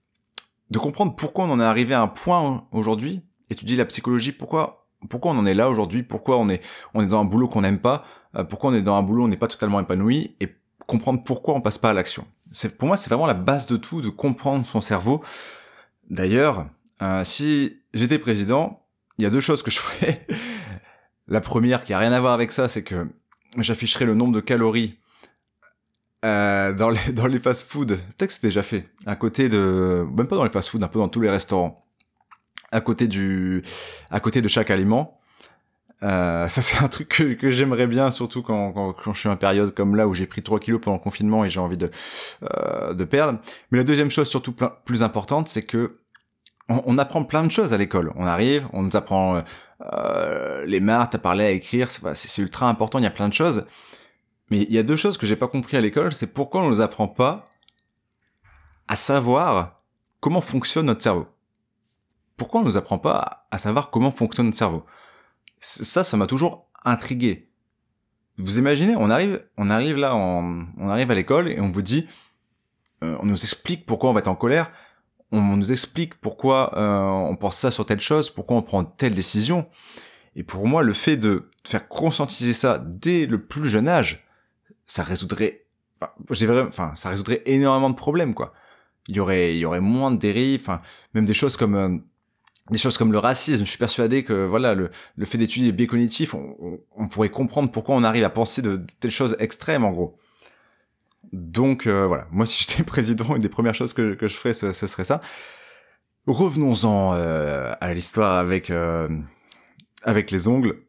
de 0.71 0.79
comprendre 0.79 1.15
pourquoi 1.15 1.45
on 1.45 1.51
en 1.51 1.61
est 1.61 1.65
arrivé 1.65 1.95
à 1.95 2.03
un 2.03 2.09
point 2.09 2.67
aujourd'hui, 2.73 3.23
étudier 3.51 3.77
la 3.77 3.85
psychologie, 3.85 4.33
pourquoi 4.33 4.86
pourquoi 5.09 5.33
on 5.33 5.39
en 5.39 5.47
est 5.47 5.55
là 5.55 5.69
aujourd'hui, 5.69 6.03
pourquoi 6.03 6.39
on 6.39 6.49
est 6.49 6.63
on 6.95 7.03
est 7.03 7.07
dans 7.07 7.21
un 7.21 7.25
boulot 7.25 7.49
qu'on 7.49 7.63
n'aime 7.63 7.79
pas, 7.79 8.05
euh, 8.37 8.45
pourquoi 8.45 8.71
on 8.71 8.75
est 8.75 8.83
dans 8.83 8.97
un 8.97 9.03
boulot 9.03 9.23
où 9.23 9.27
on 9.27 9.29
n'est 9.29 9.37
pas 9.37 9.49
totalement 9.49 9.81
épanoui 9.81 10.37
et 10.41 10.55
comprendre 10.87 11.23
pourquoi 11.25 11.55
on 11.55 11.61
passe 11.61 11.79
pas 11.79 11.91
à 11.91 11.95
l'action. 11.95 12.27
C'est 12.53 12.77
pour 12.77 12.89
moi 12.89 12.97
c'est 12.97 13.09
vraiment 13.09 13.27
la 13.27 13.35
base 13.35 13.67
de 13.67 13.77
tout 13.77 14.01
de 14.01 14.09
comprendre 14.09 14.65
son 14.67 14.81
cerveau. 14.81 15.23
D'ailleurs, 16.11 16.67
euh, 17.03 17.25
si 17.25 17.81
j'étais 17.95 18.19
président, 18.19 18.83
il 19.19 19.25
y 19.25 19.27
a 19.27 19.31
deux 19.31 19.41
choses 19.41 19.63
que 19.63 19.71
je 19.71 19.79
ferais. 19.79 20.27
La 21.29 21.41
première, 21.41 21.83
qui 21.83 21.93
a 21.93 21.99
rien 21.99 22.13
à 22.13 22.21
voir 22.21 22.33
avec 22.33 22.53
ça, 22.53 22.69
c'est 22.69 22.85
que 22.85 23.09
j'afficherai 23.59 24.05
le 24.05 24.15
nombre 24.15 24.33
de 24.33 24.41
calories 24.41 24.99
euh, 26.25 26.73
dans 26.73 26.91
les, 26.91 27.13
dans 27.13 27.27
les 27.27 27.39
fast-food. 27.39 27.89
Peut-être 27.89 28.29
que 28.29 28.33
c'est 28.33 28.43
déjà 28.43 28.63
fait. 28.63 28.89
À 29.07 29.17
côté 29.17 29.49
de, 29.49 30.07
même 30.17 30.29
pas 30.29 30.37
dans 30.37 30.45
les 30.45 30.51
fast-food, 30.51 30.83
un 30.83 30.89
peu 30.89 30.99
dans 30.99 31.09
tous 31.09 31.21
les 31.21 31.31
restaurants. 31.31 31.81
À 32.73 32.81
côté 32.81 33.09
du, 33.09 33.63
à 34.11 34.21
côté 34.21 34.43
de 34.43 34.49
chaque 34.49 34.71
aliment. 34.71 35.21
Euh, 36.03 36.47
ça 36.49 36.63
c'est 36.63 36.79
un 36.79 36.89
truc 36.89 37.09
que, 37.09 37.35
que 37.35 37.51
j'aimerais 37.51 37.87
bien, 37.87 38.11
surtout 38.11 38.43
quand, 38.43 38.73
quand, 38.73 38.93
quand, 38.93 39.15
je 39.15 39.21
suis 39.21 39.29
en 39.29 39.37
période 39.37 39.75
comme 39.75 39.97
là 39.97 40.07
où 40.07 40.15
j'ai 40.15 40.27
pris 40.27 40.43
3 40.43 40.61
kilos 40.61 40.81
pendant 40.81 40.97
le 40.97 41.03
confinement 41.03 41.45
et 41.45 41.49
j'ai 41.49 41.61
envie 41.61 41.79
de, 41.79 41.91
euh, 42.43 42.93
de 42.93 43.05
perdre. 43.05 43.39
Mais 43.71 43.79
la 43.79 43.85
deuxième 43.85 44.11
chose 44.11 44.29
surtout 44.29 44.55
plus 44.85 45.03
importante, 45.03 45.49
c'est 45.49 45.63
que 45.63 46.01
on, 46.69 46.83
on, 46.85 46.99
apprend 46.99 47.25
plein 47.25 47.45
de 47.45 47.51
choses 47.51 47.73
à 47.73 47.79
l'école. 47.79 48.13
On 48.17 48.27
arrive, 48.27 48.67
on 48.73 48.83
nous 48.83 48.97
apprend 48.97 49.43
euh, 49.83 50.65
les 50.67 50.81
maths, 50.81 51.15
à 51.15 51.19
parler, 51.19 51.45
à 51.45 51.51
écrire, 51.51 51.91
c'est 51.91 52.43
ultra 52.43 52.69
important, 52.69 52.99
il 52.99 53.05
y 53.05 53.07
a 53.07 53.11
plein 53.11 53.29
de 53.29 53.35
choses. 53.35 53.67
Mais 54.51 54.63
il 54.63 54.73
y 54.73 54.79
a 54.79 54.83
deux 54.83 54.97
choses 54.97 55.19
que 55.19 55.27
j'ai 55.27 55.37
pas 55.37 55.49
compris 55.49 55.77
à 55.77 55.81
l'école, 55.81 56.13
c'est 56.13 56.33
pourquoi 56.33 56.63
on 56.63 56.69
nous 56.69 56.81
apprend 56.81 57.09
pas 57.09 57.45
à 58.89 58.97
savoir 58.97 59.83
comment 60.21 60.41
fonctionne 60.41 60.87
notre 60.87 61.03
cerveau. 61.03 61.27
Pourquoi 62.37 62.61
on 62.61 62.65
nous 62.65 62.77
apprend 62.77 62.99
pas 62.99 63.47
à 63.51 63.59
savoir 63.59 63.91
comment 63.91 64.11
fonctionne 64.11 64.47
notre 64.47 64.59
cerveau? 64.59 64.85
Ça, 65.59 66.05
ça 66.05 66.17
m'a 66.17 66.27
toujours 66.27 66.69
intrigué. 66.85 67.51
Vous 68.39 68.59
imaginez, 68.59 68.95
on 68.97 69.09
arrive, 69.09 69.43
on 69.57 69.71
arrive 69.71 69.97
là, 69.97 70.15
on 70.15 70.89
arrive 70.89 71.11
à 71.11 71.15
l'école 71.15 71.49
et 71.49 71.61
on 71.61 71.71
vous 71.71 71.83
dit, 71.83 72.07
euh, 73.03 73.17
on 73.21 73.27
nous 73.27 73.43
explique 73.43 73.87
pourquoi 73.87 74.11
on 74.11 74.13
va 74.13 74.21
être 74.21 74.29
en 74.29 74.35
colère, 74.35 74.71
on 75.33 75.41
nous 75.41 75.73
explique 75.73 76.15
pourquoi 76.15 76.77
euh, 76.79 77.01
on 77.01 77.37
pense 77.37 77.57
ça 77.57 77.71
sur 77.71 77.85
telle 77.85 78.01
chose, 78.01 78.31
pourquoi 78.31 78.57
on 78.57 78.63
prend 78.63 78.85
telle 78.85 79.15
décision. 79.15 79.69
Et 80.35 80.43
pour 80.43 80.67
moi, 80.67 80.83
le 80.83 80.93
fait 80.93 81.17
de 81.17 81.51
faire 81.67 81.89
conscientiser 81.89 82.53
ça 82.53 82.79
dès 82.79 83.27
le 83.27 83.45
plus 83.45 83.69
jeune 83.69 83.89
âge, 83.89 84.27
ça 84.85 85.03
résoudrait, 85.03 85.67
j'ai 86.31 86.47
vraiment, 86.47 86.69
enfin, 86.69 86.95
ça 86.95 87.09
résoudrait 87.09 87.43
énormément 87.47 87.91
de 87.91 87.97
problèmes, 87.97 88.35
quoi. 88.35 88.53
Il 89.09 89.17
y 89.17 89.21
aurait, 89.21 89.55
il 89.55 89.59
y 89.59 89.65
aurait 89.65 89.81
moins 89.81 90.11
de 90.11 90.19
dérives, 90.19 90.61
enfin, 90.61 90.81
même 91.15 91.27
des 91.27 91.35
choses 91.35 91.57
comme 91.57 91.75
euh, 91.75 91.99
des 92.71 92.79
choses 92.79 92.99
comme 92.99 93.13
le 93.13 93.19
racisme. 93.19 93.65
Je 93.65 93.71
suis 93.71 93.79
persuadé 93.79 94.25
que 94.25 94.45
voilà, 94.45 94.75
le, 94.75 94.91
le 95.17 95.27
fait 95.27 95.39
d'étudier 95.39 95.67
les 95.67 95.73
biais 95.73 95.87
cognitifs, 95.87 96.35
on, 96.35 96.81
on, 96.97 97.09
pourrait 97.09 97.29
comprendre 97.29 97.71
pourquoi 97.71 97.95
on 97.95 98.05
arrive 98.05 98.25
à 98.25 98.31
penser 98.31 98.63
de, 98.63 98.81
telles 99.01 99.11
choses 99.11 99.37
extrêmes, 99.39 99.85
en 99.85 99.93
gros. 99.93 100.19
Donc 101.33 101.87
euh, 101.87 102.07
voilà, 102.07 102.27
moi 102.31 102.47
si 102.47 102.65
j'étais 102.65 102.83
président, 102.83 103.37
une 103.37 103.43
des 103.43 103.49
premières 103.49 103.75
choses 103.75 103.93
que, 103.93 104.15
que 104.15 104.29
je 104.29 104.37
ferais, 104.37 104.55
ce, 104.55 104.73
serait 104.73 105.05
ça. 105.05 105.21
Revenons-en 106.27 107.15
euh, 107.15 107.73
à 107.81 107.95
l'histoire 107.95 108.39
avec 108.39 108.71
euh, 108.71 109.09
avec 110.03 110.31
les 110.31 110.49
ongles. 110.49 110.83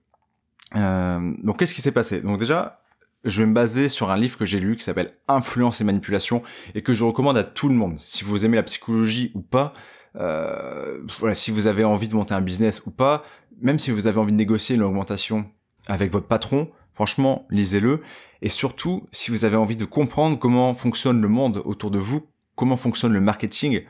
donc 0.74 1.60
qu'est-ce 1.60 1.74
qui 1.74 1.82
s'est 1.82 1.92
passé? 1.92 2.22
Donc 2.22 2.40
déjà, 2.40 2.82
je 3.24 3.42
vais 3.42 3.48
me 3.48 3.54
baser 3.54 3.90
sur 3.90 4.10
un 4.10 4.18
livre 4.18 4.38
que 4.38 4.46
j'ai 4.46 4.60
lu 4.60 4.78
qui 4.78 4.84
s'appelle 4.84 5.12
Influence 5.28 5.82
et 5.82 5.84
manipulation 5.84 6.44
et 6.76 6.82
que 6.82 6.94
je 6.94 7.04
recommande 7.04 7.38
à 7.38 7.44
tout 7.44 7.68
le 7.68 7.76
monde. 7.76 7.98
Si 8.00 8.24
vous 8.24 8.46
aimez 8.46 8.58
la 8.58 8.64
psychologie 8.64 9.32
ou 9.36 9.42
pas, 9.42 9.74
voilà, 10.18 11.36
si 11.36 11.52
vous 11.52 11.68
avez 11.68 11.84
envie 11.84 12.08
de 12.08 12.16
monter 12.16 12.34
un 12.34 12.42
business 12.42 12.82
ou 12.86 12.92
pas, 12.92 13.24
même 13.62 13.80
si 13.80 13.92
vous 13.92 14.08
avez 14.08 14.20
envie 14.20 14.32
de 14.32 14.38
négocier 14.38 14.76
une 14.76 14.84
augmentation 14.84 15.46
avec 15.88 16.12
votre 16.12 16.28
patron, 16.28 16.70
Franchement, 16.98 17.46
lisez-le. 17.52 18.02
Et 18.42 18.50
surtout, 18.50 19.08
si 19.12 19.30
vous 19.30 19.46
avez 19.46 19.56
envie 19.56 19.76
de 19.76 19.86
comprendre 19.86 20.40
comment 20.40 20.74
fonctionne 20.74 21.22
le 21.22 21.28
monde 21.28 21.62
autour 21.64 21.92
de 21.92 22.00
vous, 22.00 22.28
comment 22.56 22.76
fonctionne 22.76 23.14
le 23.14 23.22
marketing, 23.22 23.84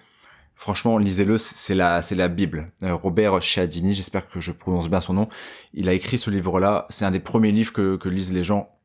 franchement, 0.56 0.98
lisez-le, 0.98 1.38
c'est 1.38 1.74
la, 1.74 2.02
c'est 2.02 2.16
la 2.16 2.28
Bible. 2.28 2.70
Euh, 2.84 2.94
Robert 2.96 3.42
Cialdini, 3.42 3.94
j'espère 3.94 4.28
que 4.28 4.42
je 4.42 4.52
prononce 4.52 4.90
bien 4.90 5.00
son 5.00 5.14
nom. 5.14 5.30
Il 5.74 5.88
a 5.88 5.94
écrit 5.94 6.18
ce 6.18 6.30
livre-là. 6.30 6.86
C'est 6.90 7.06
un 7.06 7.12
des 7.12 7.22
premiers 7.22 7.54
livres 7.54 7.72
que, 7.72 7.96
que 7.96 8.10
lisent 8.10 8.34
les 8.34 8.44
gens 8.44 8.77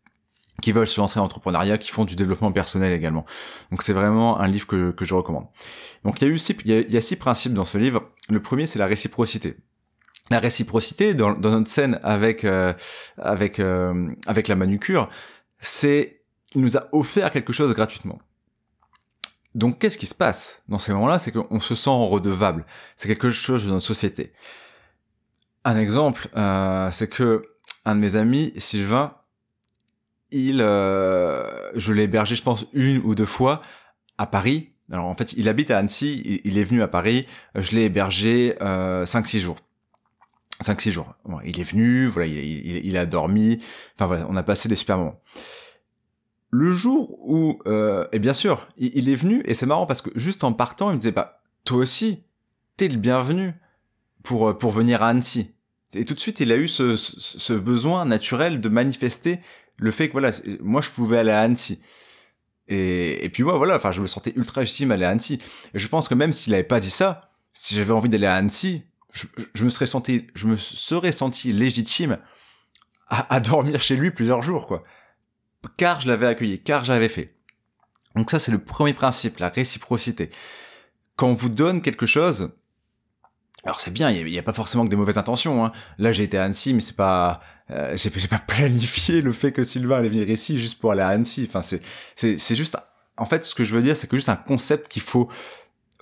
qui 0.60 0.72
veulent 0.72 0.88
se 0.88 1.00
lancer 1.00 1.18
en 1.18 1.24
entrepreneuriat, 1.24 1.78
qui 1.78 1.90
font 1.90 2.04
du 2.04 2.16
développement 2.16 2.52
personnel 2.52 2.92
également. 2.92 3.24
Donc 3.70 3.82
c'est 3.82 3.92
vraiment 3.92 4.38
un 4.38 4.48
livre 4.48 4.66
que, 4.66 4.90
que 4.90 5.04
je 5.04 5.14
recommande. 5.14 5.46
Donc 6.04 6.20
il 6.20 6.28
y 6.28 6.30
a 6.30 6.30
eu 6.30 6.38
six, 6.38 6.56
il 6.64 6.92
y 6.92 6.96
a, 6.96 7.00
six 7.00 7.16
principes 7.16 7.54
dans 7.54 7.64
ce 7.64 7.78
livre. 7.78 8.08
Le 8.28 8.40
premier 8.40 8.66
c'est 8.66 8.78
la 8.78 8.86
réciprocité. 8.86 9.56
La 10.30 10.38
réciprocité 10.38 11.14
dans, 11.14 11.32
dans 11.32 11.50
notre 11.50 11.68
scène 11.68 11.98
avec 12.02 12.44
euh, 12.44 12.72
avec 13.18 13.58
euh, 13.58 14.10
avec 14.26 14.48
la 14.48 14.54
manucure, 14.54 15.08
c'est 15.58 16.22
il 16.54 16.60
nous 16.60 16.76
a 16.76 16.86
offert 16.92 17.32
quelque 17.32 17.52
chose 17.52 17.72
gratuitement. 17.74 18.20
Donc 19.54 19.78
qu'est-ce 19.78 19.98
qui 19.98 20.06
se 20.06 20.14
passe 20.14 20.62
dans 20.68 20.78
ces 20.78 20.92
moments-là? 20.92 21.18
C'est 21.18 21.32
qu'on 21.32 21.60
se 21.60 21.74
sent 21.74 21.90
redevable. 21.90 22.64
C'est 22.96 23.08
quelque 23.08 23.30
chose 23.30 23.66
de 23.66 23.70
notre 23.70 23.84
société. 23.84 24.32
Un 25.64 25.76
exemple, 25.76 26.28
euh, 26.36 26.90
c'est 26.92 27.08
que 27.08 27.42
un 27.84 27.94
de 27.94 28.00
mes 28.00 28.16
amis, 28.16 28.52
Sylvain, 28.56 29.14
il, 30.32 30.60
euh, 30.60 31.70
je 31.74 31.92
l'ai 31.92 32.04
hébergé, 32.04 32.34
je 32.34 32.42
pense, 32.42 32.66
une 32.72 32.98
ou 33.04 33.14
deux 33.14 33.26
fois 33.26 33.62
à 34.18 34.26
Paris. 34.26 34.70
Alors 34.90 35.06
en 35.06 35.14
fait, 35.14 35.32
il 35.34 35.48
habite 35.48 35.70
à 35.70 35.78
Annecy, 35.78 36.40
il, 36.44 36.58
est 36.58 36.64
venu 36.64 36.82
à 36.82 36.88
Paris, 36.88 37.26
je 37.54 37.74
l'ai 37.74 37.84
hébergé 37.84 38.56
euh, 38.60 39.04
5-6 39.04 39.38
jours. 39.38 39.56
5-6 40.60 40.90
jours. 40.90 41.14
il 41.44 41.60
est 41.60 41.64
venu, 41.64 42.06
voilà, 42.06 42.26
il, 42.26 42.84
il, 42.84 42.96
a 42.96 43.06
dormi, 43.06 43.58
enfin 43.96 44.06
voilà, 44.06 44.26
on 44.28 44.36
a 44.36 44.42
passé 44.42 44.68
des 44.68 44.74
super 44.74 44.98
moments. 44.98 45.20
Le 46.50 46.72
jour 46.72 47.18
où, 47.26 47.58
euh, 47.66 48.06
et 48.12 48.18
bien 48.18 48.34
sûr, 48.34 48.68
il, 48.76 49.08
est 49.08 49.14
venu, 49.14 49.42
et 49.46 49.54
c'est 49.54 49.64
marrant 49.64 49.86
parce 49.86 50.02
que 50.02 50.10
juste 50.16 50.44
en 50.44 50.52
partant, 50.52 50.90
il 50.90 50.94
me 50.94 50.98
disait, 50.98 51.12
bah, 51.12 51.42
toi 51.64 51.78
aussi, 51.78 52.24
t'es 52.76 52.88
le 52.88 52.98
bienvenu 52.98 53.54
pour, 54.22 54.50
euh, 54.50 54.52
pour 54.52 54.70
venir 54.70 55.02
à 55.02 55.08
Annecy. 55.08 55.54
Et 55.94 56.04
tout 56.04 56.12
de 56.12 56.20
suite, 56.20 56.40
il 56.40 56.52
a 56.52 56.56
eu 56.56 56.68
ce, 56.68 56.96
ce 56.98 57.54
besoin 57.54 58.04
naturel 58.04 58.60
de 58.60 58.68
manifester 58.68 59.40
le 59.82 59.90
fait 59.90 60.06
que 60.08 60.12
voilà, 60.12 60.30
moi 60.60 60.80
je 60.80 60.90
pouvais 60.90 61.18
aller 61.18 61.30
à 61.30 61.40
Annecy. 61.40 61.80
Et, 62.68 63.28
puis 63.32 63.42
moi 63.42 63.58
voilà, 63.58 63.76
enfin 63.76 63.92
je 63.92 64.00
me 64.00 64.06
sentais 64.06 64.32
ultra 64.36 64.62
légitime 64.62 64.92
aller 64.92 65.04
à 65.04 65.10
Annecy. 65.10 65.40
Et 65.74 65.78
je 65.78 65.88
pense 65.88 66.08
que 66.08 66.14
même 66.14 66.32
s'il 66.32 66.54
avait 66.54 66.62
pas 66.62 66.80
dit 66.80 66.90
ça, 66.90 67.32
si 67.52 67.74
j'avais 67.74 67.92
envie 67.92 68.08
d'aller 68.08 68.26
à 68.26 68.36
Annecy, 68.36 68.84
je, 69.12 69.26
je, 69.52 69.64
me 69.64 69.70
serais 69.70 69.86
senti, 69.86 70.28
je 70.34 70.46
me 70.46 70.56
serais 70.56 71.12
senti 71.12 71.52
légitime 71.52 72.18
à, 73.08 73.34
à 73.34 73.40
dormir 73.40 73.82
chez 73.82 73.96
lui 73.96 74.10
plusieurs 74.10 74.42
jours 74.42 74.66
quoi, 74.66 74.84
car 75.76 76.00
je 76.00 76.08
l'avais 76.08 76.26
accueilli, 76.26 76.62
car 76.62 76.84
j'avais 76.84 77.08
fait. 77.08 77.36
Donc 78.14 78.30
ça 78.30 78.38
c'est 78.38 78.52
le 78.52 78.62
premier 78.62 78.94
principe, 78.94 79.38
la 79.38 79.48
réciprocité. 79.48 80.30
Quand 81.16 81.28
on 81.28 81.34
vous 81.34 81.50
donne 81.50 81.82
quelque 81.82 82.06
chose, 82.06 82.52
alors 83.64 83.78
c'est 83.78 83.92
bien, 83.92 84.10
il 84.10 84.24
n'y 84.24 84.38
a, 84.38 84.42
pas 84.42 84.52
forcément 84.52 84.84
que 84.84 84.90
des 84.90 84.96
mauvaises 84.96 85.18
intentions. 85.18 85.64
Hein. 85.64 85.72
Là 85.98 86.10
j'ai 86.10 86.24
été 86.24 86.36
à 86.36 86.44
Annecy, 86.44 86.74
mais 86.74 86.80
c'est 86.80 86.96
pas, 86.96 87.40
euh, 87.70 87.96
j'ai 87.96 88.10
pas 88.10 88.38
planifié 88.46 89.20
le 89.20 89.32
fait 89.32 89.52
que 89.52 89.62
Sylvain 89.62 89.98
allait 89.98 90.08
venir 90.08 90.28
ici 90.28 90.58
juste 90.58 90.80
pour 90.80 90.90
aller 90.90 91.02
à 91.02 91.08
Annecy. 91.08 91.46
Enfin 91.48 91.62
c'est 91.62 91.80
c'est 92.16 92.54
juste, 92.54 92.76
en 93.16 93.24
fait 93.24 93.44
ce 93.44 93.54
que 93.54 93.62
je 93.62 93.74
veux 93.74 93.82
dire 93.82 93.96
c'est 93.96 94.08
que 94.08 94.16
juste 94.16 94.28
un 94.28 94.36
concept 94.36 94.88
qu'il 94.88 95.02
faut 95.02 95.28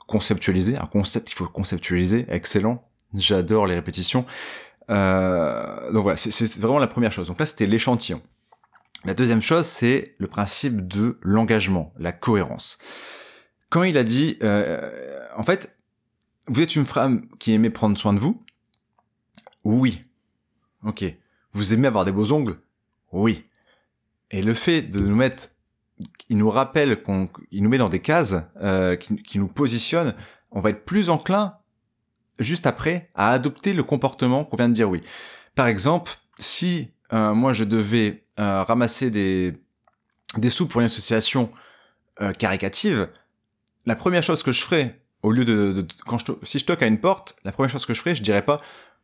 conceptualiser, 0.07 0.77
un 0.79 0.87
concept 0.87 1.29
qu'il 1.29 1.37
faut 1.37 1.47
conceptualiser, 1.47 2.27
excellent. 2.31 2.83
J'adore 3.15 3.67
les 3.67 3.75
répétitions. 3.75 4.25
Euh, 4.89 5.93
donc 5.93 6.05
voilà, 6.05 6.17
c'est 6.17 6.57
vraiment 6.61 6.79
la 6.79 6.87
première 6.87 7.13
chose. 7.13 7.27
Donc 7.27 7.39
là 7.39 7.47
c'était 7.47 7.67
l'échantillon. 7.67 8.23
La 9.05 9.13
deuxième 9.13 9.43
chose 9.43 9.67
c'est 9.67 10.15
le 10.17 10.29
principe 10.29 10.89
de 10.89 11.19
l'engagement, 11.21 11.93
la 11.99 12.13
cohérence. 12.13 12.79
Quand 13.69 13.83
il 13.83 13.99
a 13.99 14.03
dit, 14.03 14.39
euh, 14.43 14.91
en 15.37 15.43
fait 15.43 15.77
vous 16.51 16.61
êtes 16.61 16.75
une 16.75 16.85
femme 16.85 17.29
qui 17.39 17.53
aimait 17.53 17.71
prendre 17.71 17.97
soin 17.97 18.13
de 18.13 18.19
vous? 18.19 18.43
Oui. 19.65 20.03
Ok. 20.85 21.05
Vous 21.53 21.73
aimez 21.73 21.87
avoir 21.87 22.05
des 22.05 22.11
beaux 22.11 22.33
ongles? 22.33 22.59
Oui. 23.13 23.45
Et 24.33 24.43
le 24.43 24.55
fait 24.55 24.83
de 24.83 24.99
nous 24.99 25.15
mettre, 25.15 25.51
il 26.29 26.39
nous 26.39 26.51
rappelle 26.51 27.03
qu'on, 27.03 27.31
il 27.53 27.63
nous 27.63 27.69
met 27.69 27.79
dans 27.79 27.89
des 27.89 28.01
cases 28.01 28.35
euh, 28.61 28.97
qui, 28.97 29.39
nous 29.39 29.47
positionnent, 29.47 30.13
on 30.51 30.61
va 30.61 30.71
être 30.71 30.85
plus 30.85 31.09
enclin 31.09 31.57
juste 32.41 32.67
après 32.67 33.11
à 33.15 33.31
adopter 33.31 33.73
le 33.73 33.85
comportement 33.85 34.45
qu'on 34.45 34.57
vient 34.57 34.69
de 34.69 34.75
dire 34.75 34.91
oui. 34.91 35.03
Par 35.55 35.69
exemple, 35.69 36.13
si 36.39 36.89
euh, 37.13 37.33
moi 37.33 37.53
je 37.53 37.63
devais 37.63 38.25
euh, 38.41 38.65
ramasser 38.65 39.11
des 39.11 39.55
des 40.37 40.51
sous 40.51 40.67
pour 40.67 40.81
une 40.81 40.87
association 40.87 41.51
caricative, 42.39 43.09
la 43.87 43.97
première 43.97 44.23
chose 44.23 44.43
que 44.43 44.53
je 44.53 44.63
ferais 44.63 45.00
au 45.23 45.33
lieu 45.33 45.45
de, 45.45 45.87
quand 46.07 46.19
je 46.19 46.33
si 46.43 46.59
je 46.59 46.65
toque 46.65 46.83
à 46.83 46.87
une 46.87 46.99
porte, 46.99 47.37
la 47.45 47.53
première 47.53 47.71
chose 47.71 47.87
que 47.87 47.95
je 47.95 48.01
ferai, 48.01 48.15
je 48.15 48.23
dirais 48.23 48.45
pas 48.45 48.61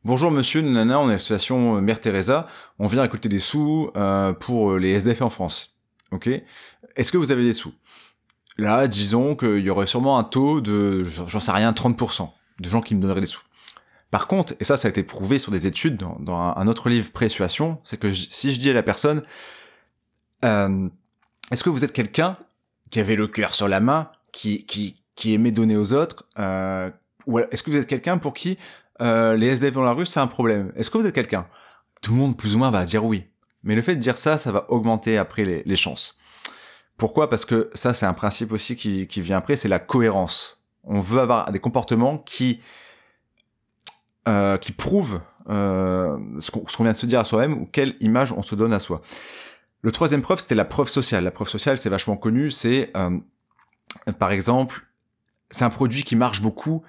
bonjour 0.07 0.31
monsieur, 0.31 0.61
nana, 0.61 1.01
on 1.01 1.09
est 1.09 1.15
l'association 1.15 1.81
Mère 1.81 1.99
Teresa, 2.01 2.47
on 2.79 2.87
vient 2.87 3.03
récolter 3.03 3.29
des 3.29 3.41
sous 3.41 3.91
euh, 3.97 4.33
pour 4.33 4.77
les 4.77 4.93
SDF 4.93 5.21
en 5.23 5.31
France. 5.31 5.77
Ok? 6.13 6.29
Est-ce 6.95 7.11
que 7.11 7.19
vous 7.19 7.33
avez 7.33 7.43
des 7.43 7.53
sous? 7.53 7.75
Là, 8.57 8.87
disons 8.87 9.35
qu'il 9.35 9.59
y 9.59 9.69
aurait 9.69 9.89
sûrement 9.89 10.17
un 10.19 10.25
taux 10.25 10.61
de, 10.61 11.03
j'en 11.03 11.41
sais 11.41 11.51
rien, 11.51 11.73
30% 11.73 12.31
de 12.61 12.69
gens 12.69 12.81
qui 12.81 12.95
me 12.95 13.03
donneraient 13.03 13.21
des 13.21 13.27
sous. 13.27 13.43
Par 14.13 14.29
contre, 14.29 14.55
et 14.61 14.65
ça, 14.65 14.77
ça 14.77 14.87
a 14.87 14.91
été 14.91 15.03
prouvé 15.03 15.39
sur 15.39 15.51
des 15.51 15.67
études 15.67 15.97
dans, 15.97 16.55
un, 16.57 16.67
autre 16.69 16.89
livre 16.89 17.11
Présuation, 17.11 17.81
c'est 17.85 17.99
que 17.99 18.15
si 18.15 18.55
je 18.55 18.61
dis 18.61 18.71
à 18.71 18.73
la 18.73 18.85
personne, 18.85 19.23
euh, 20.45 20.89
est-ce 21.51 21.65
que 21.65 21.71
vous 21.71 21.85
êtes 21.85 21.93
quelqu'un 21.93 22.39
qui 22.91 23.01
avait 23.01 23.17
le 23.17 23.27
cœur 23.27 23.53
sur 23.53 23.67
la 23.67 23.81
main, 23.81 24.11
qui, 24.33 24.65
qui, 24.65 25.03
qui 25.17 25.35
aimait 25.35 25.51
donner 25.51 25.77
aux 25.77 25.93
autres 25.93 26.25
euh, 26.39 26.91
est-ce 27.51 27.63
que 27.63 27.71
vous 27.71 27.77
êtes 27.77 27.89
quelqu'un 27.89 28.19
pour 28.19 28.35
qui 28.35 28.57
euh, 29.01 29.37
les 29.37 29.49
SDF 29.49 29.75
dans 29.75 29.83
la 29.83 29.93
rue 29.93 30.07
c'est 30.07 30.21
un 30.21 30.29
problème? 30.29 30.73
Est-ce 30.77 30.91
que 30.91 30.99
vous 30.99 31.07
êtes 31.07 31.15
quelqu'un? 31.15 31.47
Tout 32.03 32.13
le 32.13 32.19
monde 32.19 32.37
plus 32.37 32.55
ou 32.55 32.59
moins 32.59 32.71
va 32.71 32.85
dire 32.85 33.05
oui. 33.05 33.25
Mais 33.65 33.75
le 33.75 33.83
fait 33.83 33.97
de 33.97 34.01
dire 34.01 34.17
ça, 34.17 34.39
ça 34.39 34.53
va 34.53 34.67
augmenter 34.71 35.19
après 35.19 35.45
les, 35.45 35.63
les 35.67 35.77
chances. 35.77 36.19
Pourquoi? 36.97 37.29
Parce 37.29 37.45
que 37.45 37.69
ça 37.75 37.95
c'est 37.95 38.07
un 38.07 38.15
principe 38.15 38.53
aussi 38.53 38.77
qui, 38.77 39.09
qui 39.09 39.21
vient 39.21 39.39
après, 39.39 39.57
c'est 39.57 39.69
la 39.69 39.81
cohérence. 39.81 40.63
On 40.85 41.01
veut 41.01 41.21
avoir 41.21 41.51
des 41.51 41.59
comportements 41.59 42.19
qui 42.19 42.61
euh, 44.29 44.57
qui 44.57 44.73
prouvent 44.73 45.21
euh, 45.49 46.19
ce 46.41 46.51
qu'on 46.51 46.83
vient 46.83 46.93
de 46.93 46.97
se 46.97 47.07
dire 47.07 47.21
à 47.21 47.25
soi-même 47.25 47.53
ou 47.53 47.67
quelle 47.67 47.95
image 48.01 48.33
on 48.33 48.43
se 48.43 48.57
donne 48.57 48.73
à 48.73 48.81
soi. 48.81 49.01
Le 49.83 49.93
troisième 49.93 50.21
preuve, 50.21 50.41
c'était 50.41 50.57
la 50.57 50.65
preuve 50.65 50.89
sociale. 50.89 51.23
La 51.23 51.31
preuve 51.31 51.49
sociale, 51.49 51.79
c'est 51.79 51.89
vachement 51.89 52.17
connu. 52.17 52.51
C'est, 52.51 52.91
euh, 52.97 53.21
par 54.19 54.33
exemple, 54.33 54.86
c'est 55.51 55.65
un 55.65 55.71
produit 55.71 56.03
qui 56.03 56.17
marche 56.17 56.43
beaucoup, 56.43 56.83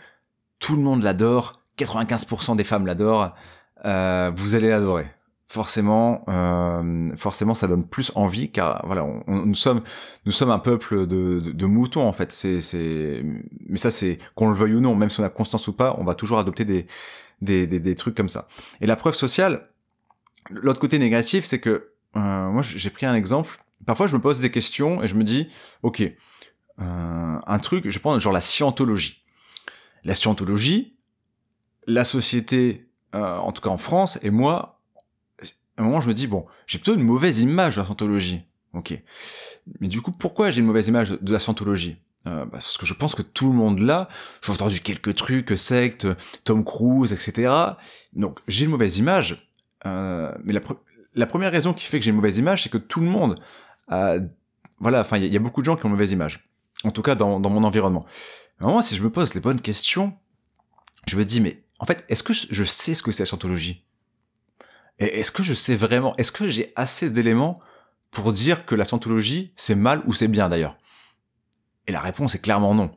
tout 0.59 0.75
le 0.75 0.81
monde 0.81 1.03
l'adore, 1.03 1.61
95% 1.77 2.55
des 2.55 2.63
femmes 2.63 2.85
l'adorent, 2.85 3.33
euh, 3.85 4.31
vous 4.35 4.55
allez 4.55 4.69
l'adorer. 4.69 5.07
Forcément, 5.49 6.25
euh, 6.27 7.15
forcément, 7.15 7.55
ça 7.55 7.67
donne 7.67 7.87
plus 7.87 8.11
envie, 8.15 8.51
car 8.51 8.85
voilà, 8.85 9.05
on, 9.05 9.23
nous 9.27 9.55
sommes, 9.55 9.81
nous 10.25 10.33
sommes 10.33 10.51
un 10.51 10.59
peuple 10.59 11.07
de, 11.07 11.39
de, 11.39 11.65
moutons 11.65 12.05
en 12.05 12.11
fait. 12.11 12.33
C'est, 12.33 13.23
mais 13.67 13.77
ça, 13.77 13.89
c'est 13.89 14.17
qu'on 14.35 14.49
le 14.49 14.55
veuille 14.55 14.73
ou 14.73 14.81
non, 14.81 14.93
même 14.93 15.09
si 15.09 15.21
on 15.21 15.23
a 15.23 15.29
constance 15.29 15.67
ou 15.69 15.73
pas, 15.73 15.95
on 15.99 16.03
va 16.03 16.15
toujours 16.15 16.39
adopter 16.39 16.65
des, 16.65 16.85
des, 17.41 17.65
des, 17.65 17.79
des 17.79 17.95
trucs 17.95 18.15
comme 18.15 18.27
ça. 18.27 18.49
Et 18.81 18.87
la 18.87 18.97
preuve 18.97 19.15
sociale, 19.15 19.69
l'autre 20.49 20.79
côté 20.79 20.99
négatif, 20.99 21.45
c'est 21.45 21.59
que 21.59 21.91
euh, 22.17 22.49
moi, 22.49 22.61
j'ai 22.61 22.89
pris 22.89 23.05
un 23.05 23.15
exemple. 23.15 23.63
Parfois, 23.85 24.07
je 24.07 24.15
me 24.15 24.21
pose 24.21 24.41
des 24.41 24.51
questions 24.51 25.03
et 25.03 25.07
je 25.07 25.15
me 25.15 25.23
dis, 25.23 25.47
ok, 25.83 26.03
un 26.79 27.59
truc, 27.59 27.89
je 27.89 27.99
pense, 27.99 28.21
genre 28.21 28.33
la 28.33 28.41
scientologie. 28.41 29.23
La 30.03 30.15
scientologie, 30.15 30.97
la 31.87 32.03
société, 32.03 32.89
euh, 33.15 33.37
en 33.37 33.51
tout 33.51 33.61
cas 33.61 33.69
en 33.69 33.77
France, 33.77 34.19
et 34.21 34.29
moi, 34.29 34.81
à 35.77 35.81
un 35.81 35.85
moment, 35.85 36.01
je 36.01 36.07
me 36.07 36.13
dis, 36.13 36.27
bon, 36.27 36.45
j'ai 36.67 36.77
plutôt 36.77 36.95
une 36.95 37.03
mauvaise 37.03 37.39
image 37.39 37.75
de 37.75 37.81
la 37.81 37.85
scientologie. 37.85 38.41
Ok. 38.73 39.01
Mais 39.79 39.87
du 39.87 40.01
coup, 40.01 40.11
pourquoi 40.11 40.51
j'ai 40.51 40.59
une 40.59 40.67
mauvaise 40.67 40.87
image 40.87 41.09
de 41.09 41.33
la 41.33 41.39
scientologie? 41.39 41.97
Euh, 42.27 42.45
bah, 42.45 42.49
Parce 42.53 42.77
que 42.77 42.85
je 42.85 42.93
pense 42.93 43.15
que 43.15 43.21
tout 43.21 43.47
le 43.47 43.53
monde 43.53 43.79
là, 43.79 44.07
j'ai 44.43 44.51
entendu 44.51 44.81
quelques 44.81 45.15
trucs, 45.15 45.57
sectes, 45.57 46.07
Tom 46.43 46.63
Cruise, 46.63 47.13
etc. 47.13 47.53
Donc, 48.13 48.39
j'ai 48.47 48.65
une 48.65 48.71
mauvaise 48.71 48.97
image. 48.97 49.49
Euh, 49.85 50.33
mais 50.43 50.53
la, 50.53 50.59
la 51.15 51.25
première 51.25 51.51
raison 51.51 51.73
qui 51.73 51.85
fait 51.85 51.99
que 51.99 52.05
j'ai 52.05 52.11
une 52.11 52.17
mauvaise 52.17 52.37
image, 52.37 52.63
c'est 52.63 52.69
que 52.69 52.77
tout 52.77 52.99
le 52.99 53.07
monde 53.07 53.39
a... 53.87 54.17
Voilà, 54.79 55.01
enfin, 55.01 55.17
il 55.17 55.25
y, 55.25 55.35
a 55.35 55.39
beaucoup 55.39 55.61
de 55.61 55.65
gens 55.65 55.75
qui 55.75 55.85
ont 55.85 55.89
une 55.89 55.93
mauvaise 55.93 56.11
image. 56.11 56.46
En 56.83 56.91
tout 56.91 57.01
cas, 57.01 57.15
dans, 57.15 57.39
mon 57.39 57.63
environnement. 57.63 58.05
moi, 58.59 58.83
si 58.83 58.95
je 58.95 59.03
me 59.03 59.09
pose 59.09 59.33
les 59.33 59.41
bonnes 59.41 59.61
questions, 59.61 60.13
je 61.07 61.17
me 61.17 61.25
dis, 61.25 61.41
mais 61.41 61.63
en 61.79 61.85
fait, 61.85 62.05
est-ce 62.09 62.23
que 62.23 62.33
je 62.33 62.63
sais 62.63 62.93
ce 62.93 63.03
que 63.03 63.11
c'est 63.11 63.23
la 63.23 63.27
scientologie? 63.27 63.83
Est-ce 64.99 65.31
que 65.31 65.43
je 65.43 65.53
sais 65.53 65.75
vraiment 65.75 66.15
Est-ce 66.17 66.31
que 66.31 66.49
j'ai 66.49 66.73
assez 66.75 67.09
d'éléments 67.09 67.59
pour 68.11 68.33
dire 68.33 68.65
que 68.65 68.73
la 68.73 68.85
scientologie, 68.85 69.53
c'est 69.55 69.75
mal 69.75 70.01
ou 70.05 70.13
c'est 70.13 70.27
bien 70.27 70.49
d'ailleurs? 70.49 70.77
Et 71.85 71.91
la 71.91 72.01
réponse 72.01 72.35
est 72.35 72.39
clairement 72.39 72.73
non. 72.73 72.91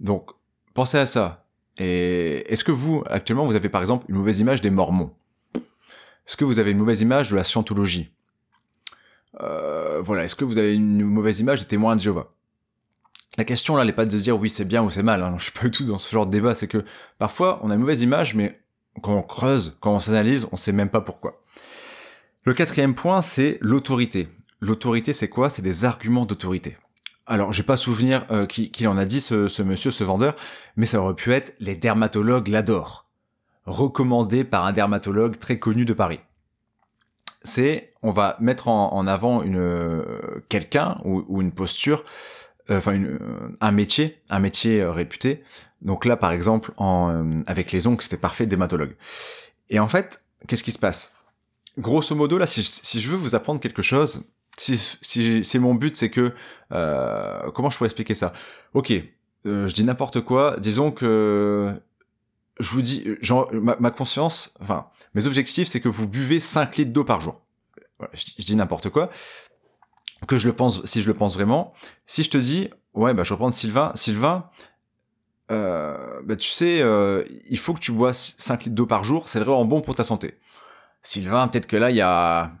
Donc, 0.00 0.30
pensez 0.74 0.98
à 0.98 1.06
ça. 1.06 1.46
Et 1.76 2.50
est-ce 2.52 2.64
que 2.64 2.72
vous, 2.72 3.04
actuellement, 3.06 3.46
vous 3.46 3.54
avez 3.54 3.68
par 3.68 3.82
exemple 3.82 4.06
une 4.08 4.16
mauvaise 4.16 4.40
image 4.40 4.60
des 4.60 4.70
mormons? 4.70 5.14
Est-ce 5.54 6.36
que 6.36 6.44
vous 6.44 6.58
avez 6.58 6.72
une 6.72 6.78
mauvaise 6.78 7.00
image 7.00 7.30
de 7.30 7.36
la 7.36 7.44
scientologie? 7.44 8.10
Euh, 9.40 10.00
Voilà, 10.02 10.24
est-ce 10.24 10.34
que 10.34 10.44
vous 10.44 10.58
avez 10.58 10.74
une 10.74 11.04
mauvaise 11.04 11.40
image 11.40 11.60
des 11.60 11.66
témoins 11.66 11.94
de 11.94 12.00
Jéhovah? 12.00 12.34
La 13.36 13.44
question 13.44 13.76
là, 13.76 13.84
n'est 13.84 13.92
pas 13.92 14.04
de 14.04 14.18
dire 14.18 14.38
oui 14.38 14.50
c'est 14.50 14.64
bien 14.64 14.82
ou 14.82 14.90
c'est 14.90 15.02
mal. 15.02 15.22
Hein. 15.22 15.34
Je 15.38 15.44
suis 15.44 15.52
pas 15.52 15.64
du 15.64 15.70
tout 15.70 15.84
dans 15.84 15.98
ce 15.98 16.10
genre 16.10 16.26
de 16.26 16.32
débat. 16.32 16.54
C'est 16.54 16.68
que 16.68 16.84
parfois 17.18 17.60
on 17.62 17.70
a 17.70 17.74
une 17.74 17.80
mauvaise 17.80 18.02
image, 18.02 18.34
mais 18.34 18.60
quand 19.02 19.14
on 19.14 19.22
creuse, 19.22 19.76
quand 19.80 19.94
on 19.94 20.00
s'analyse, 20.00 20.48
on 20.52 20.56
sait 20.56 20.72
même 20.72 20.88
pas 20.88 21.00
pourquoi. 21.00 21.42
Le 22.44 22.54
quatrième 22.54 22.94
point, 22.94 23.22
c'est 23.22 23.58
l'autorité. 23.60 24.28
l'autorité 24.60 25.12
c'est 25.12 25.28
quoi? 25.28 25.50
C'est 25.50 25.62
des 25.62 25.84
arguments 25.84 26.24
d'autorité. 26.24 26.76
Alors, 27.26 27.52
j'ai 27.52 27.62
pas 27.62 27.76
souvenir 27.76 28.24
euh, 28.30 28.46
qu'il 28.46 28.88
en 28.88 28.96
a 28.96 29.04
dit 29.04 29.20
ce, 29.20 29.62
monsieur, 29.62 29.90
ce 29.90 30.02
vendeur, 30.02 30.34
mais 30.76 30.86
ça 30.86 30.98
aurait 30.98 31.14
pu 31.14 31.32
être 31.32 31.54
les 31.60 31.76
dermatologues 31.76 32.48
l'adorent, 32.48 33.06
recommandé 33.66 34.44
par 34.44 34.64
un 34.64 34.72
dermatologue 34.72 35.38
très 35.38 35.58
connu 35.58 35.84
de 35.84 35.92
Paris. 35.92 36.20
C'est, 37.42 37.92
on 38.02 38.12
va 38.12 38.38
mettre 38.40 38.68
en, 38.68 39.06
avant 39.06 39.42
une 39.42 39.58
euh, 39.58 40.42
quelqu'un 40.48 40.96
ou, 41.04 41.42
une 41.42 41.52
posture, 41.52 42.02
euh, 42.70 42.78
enfin 42.78 43.00
un 43.60 43.70
métier, 43.70 44.18
un 44.30 44.40
métier 44.40 44.84
réputé. 44.84 45.42
Donc 45.82 46.04
là, 46.04 46.16
par 46.16 46.32
exemple, 46.32 46.72
en, 46.76 47.30
avec 47.46 47.72
les 47.72 47.86
ongles, 47.86 48.02
c'était 48.02 48.16
parfait, 48.16 48.46
dermatologue. 48.46 48.96
Et 49.70 49.78
en 49.78 49.88
fait, 49.88 50.22
qu'est-ce 50.46 50.64
qui 50.64 50.72
se 50.72 50.78
passe? 50.78 51.14
Grosso 51.78 52.14
modo, 52.14 52.38
là, 52.38 52.46
si, 52.46 52.64
si 52.64 53.00
je 53.00 53.08
veux 53.08 53.16
vous 53.16 53.34
apprendre 53.34 53.60
quelque 53.60 53.82
chose, 53.82 54.22
si, 54.58 54.76
si, 55.02 55.44
si 55.44 55.58
mon 55.58 55.74
but 55.74 55.96
c'est 55.96 56.10
que 56.10 56.32
euh, 56.72 57.50
comment 57.52 57.70
je 57.70 57.76
pourrais 57.76 57.88
expliquer 57.88 58.14
ça? 58.14 58.32
Ok, 58.74 58.92
euh, 59.46 59.68
je 59.68 59.74
dis 59.74 59.84
n'importe 59.84 60.20
quoi. 60.20 60.56
Disons 60.58 60.90
que 60.90 61.72
je 62.58 62.70
vous 62.70 62.82
dis, 62.82 63.04
genre, 63.20 63.50
ma, 63.52 63.90
conscience, 63.90 64.54
enfin, 64.60 64.88
mes 65.14 65.26
objectifs, 65.26 65.68
c'est 65.68 65.80
que 65.80 65.88
vous 65.88 66.08
buvez 66.08 66.40
5 66.40 66.76
litres 66.76 66.92
d'eau 66.92 67.04
par 67.04 67.20
jour. 67.20 67.40
Voilà, 67.98 68.12
je, 68.14 68.44
dis 68.44 68.56
n'importe 68.56 68.90
quoi. 68.90 69.10
Que 70.26 70.36
je 70.36 70.46
le 70.48 70.52
pense, 70.52 70.84
si 70.84 71.00
je 71.00 71.06
le 71.06 71.14
pense 71.14 71.34
vraiment. 71.34 71.72
Si 72.06 72.22
je 72.22 72.30
te 72.30 72.38
dis, 72.38 72.68
ouais, 72.94 73.14
bah, 73.14 73.24
je 73.24 73.32
reprends 73.32 73.52
Sylvain. 73.52 73.92
Sylvain, 73.94 74.50
euh, 75.50 76.20
bah, 76.24 76.36
tu 76.36 76.50
sais, 76.50 76.82
euh, 76.82 77.24
il 77.48 77.58
faut 77.58 77.72
que 77.72 77.80
tu 77.80 77.92
bois 77.92 78.12
5 78.12 78.64
litres 78.64 78.74
d'eau 78.74 78.86
par 78.86 79.04
jour. 79.04 79.28
C'est 79.28 79.38
vraiment 79.38 79.64
bon 79.64 79.80
pour 79.80 79.94
ta 79.94 80.04
santé. 80.04 80.38
Sylvain, 81.02 81.48
peut-être 81.48 81.66
que 81.66 81.76
là, 81.76 81.90
il 81.90 81.96
y 81.96 82.02
a 82.02 82.52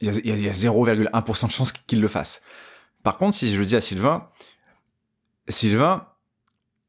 il 0.00 0.08
y 0.08 0.48
a, 0.48 0.52
0,1% 0.52 1.46
de 1.46 1.50
chance 1.50 1.72
qu'il 1.72 2.00
le 2.00 2.08
fasse. 2.08 2.42
Par 3.02 3.16
contre, 3.16 3.36
si 3.36 3.54
je 3.54 3.62
dis 3.62 3.76
à 3.76 3.80
Sylvain, 3.80 4.28
Sylvain, 5.48 6.06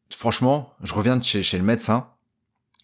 franchement, 0.10 0.74
je 0.84 0.94
reviens 0.94 1.16
de 1.16 1.24
chez, 1.24 1.42
chez 1.44 1.58
le 1.58 1.64
médecin, 1.64 2.10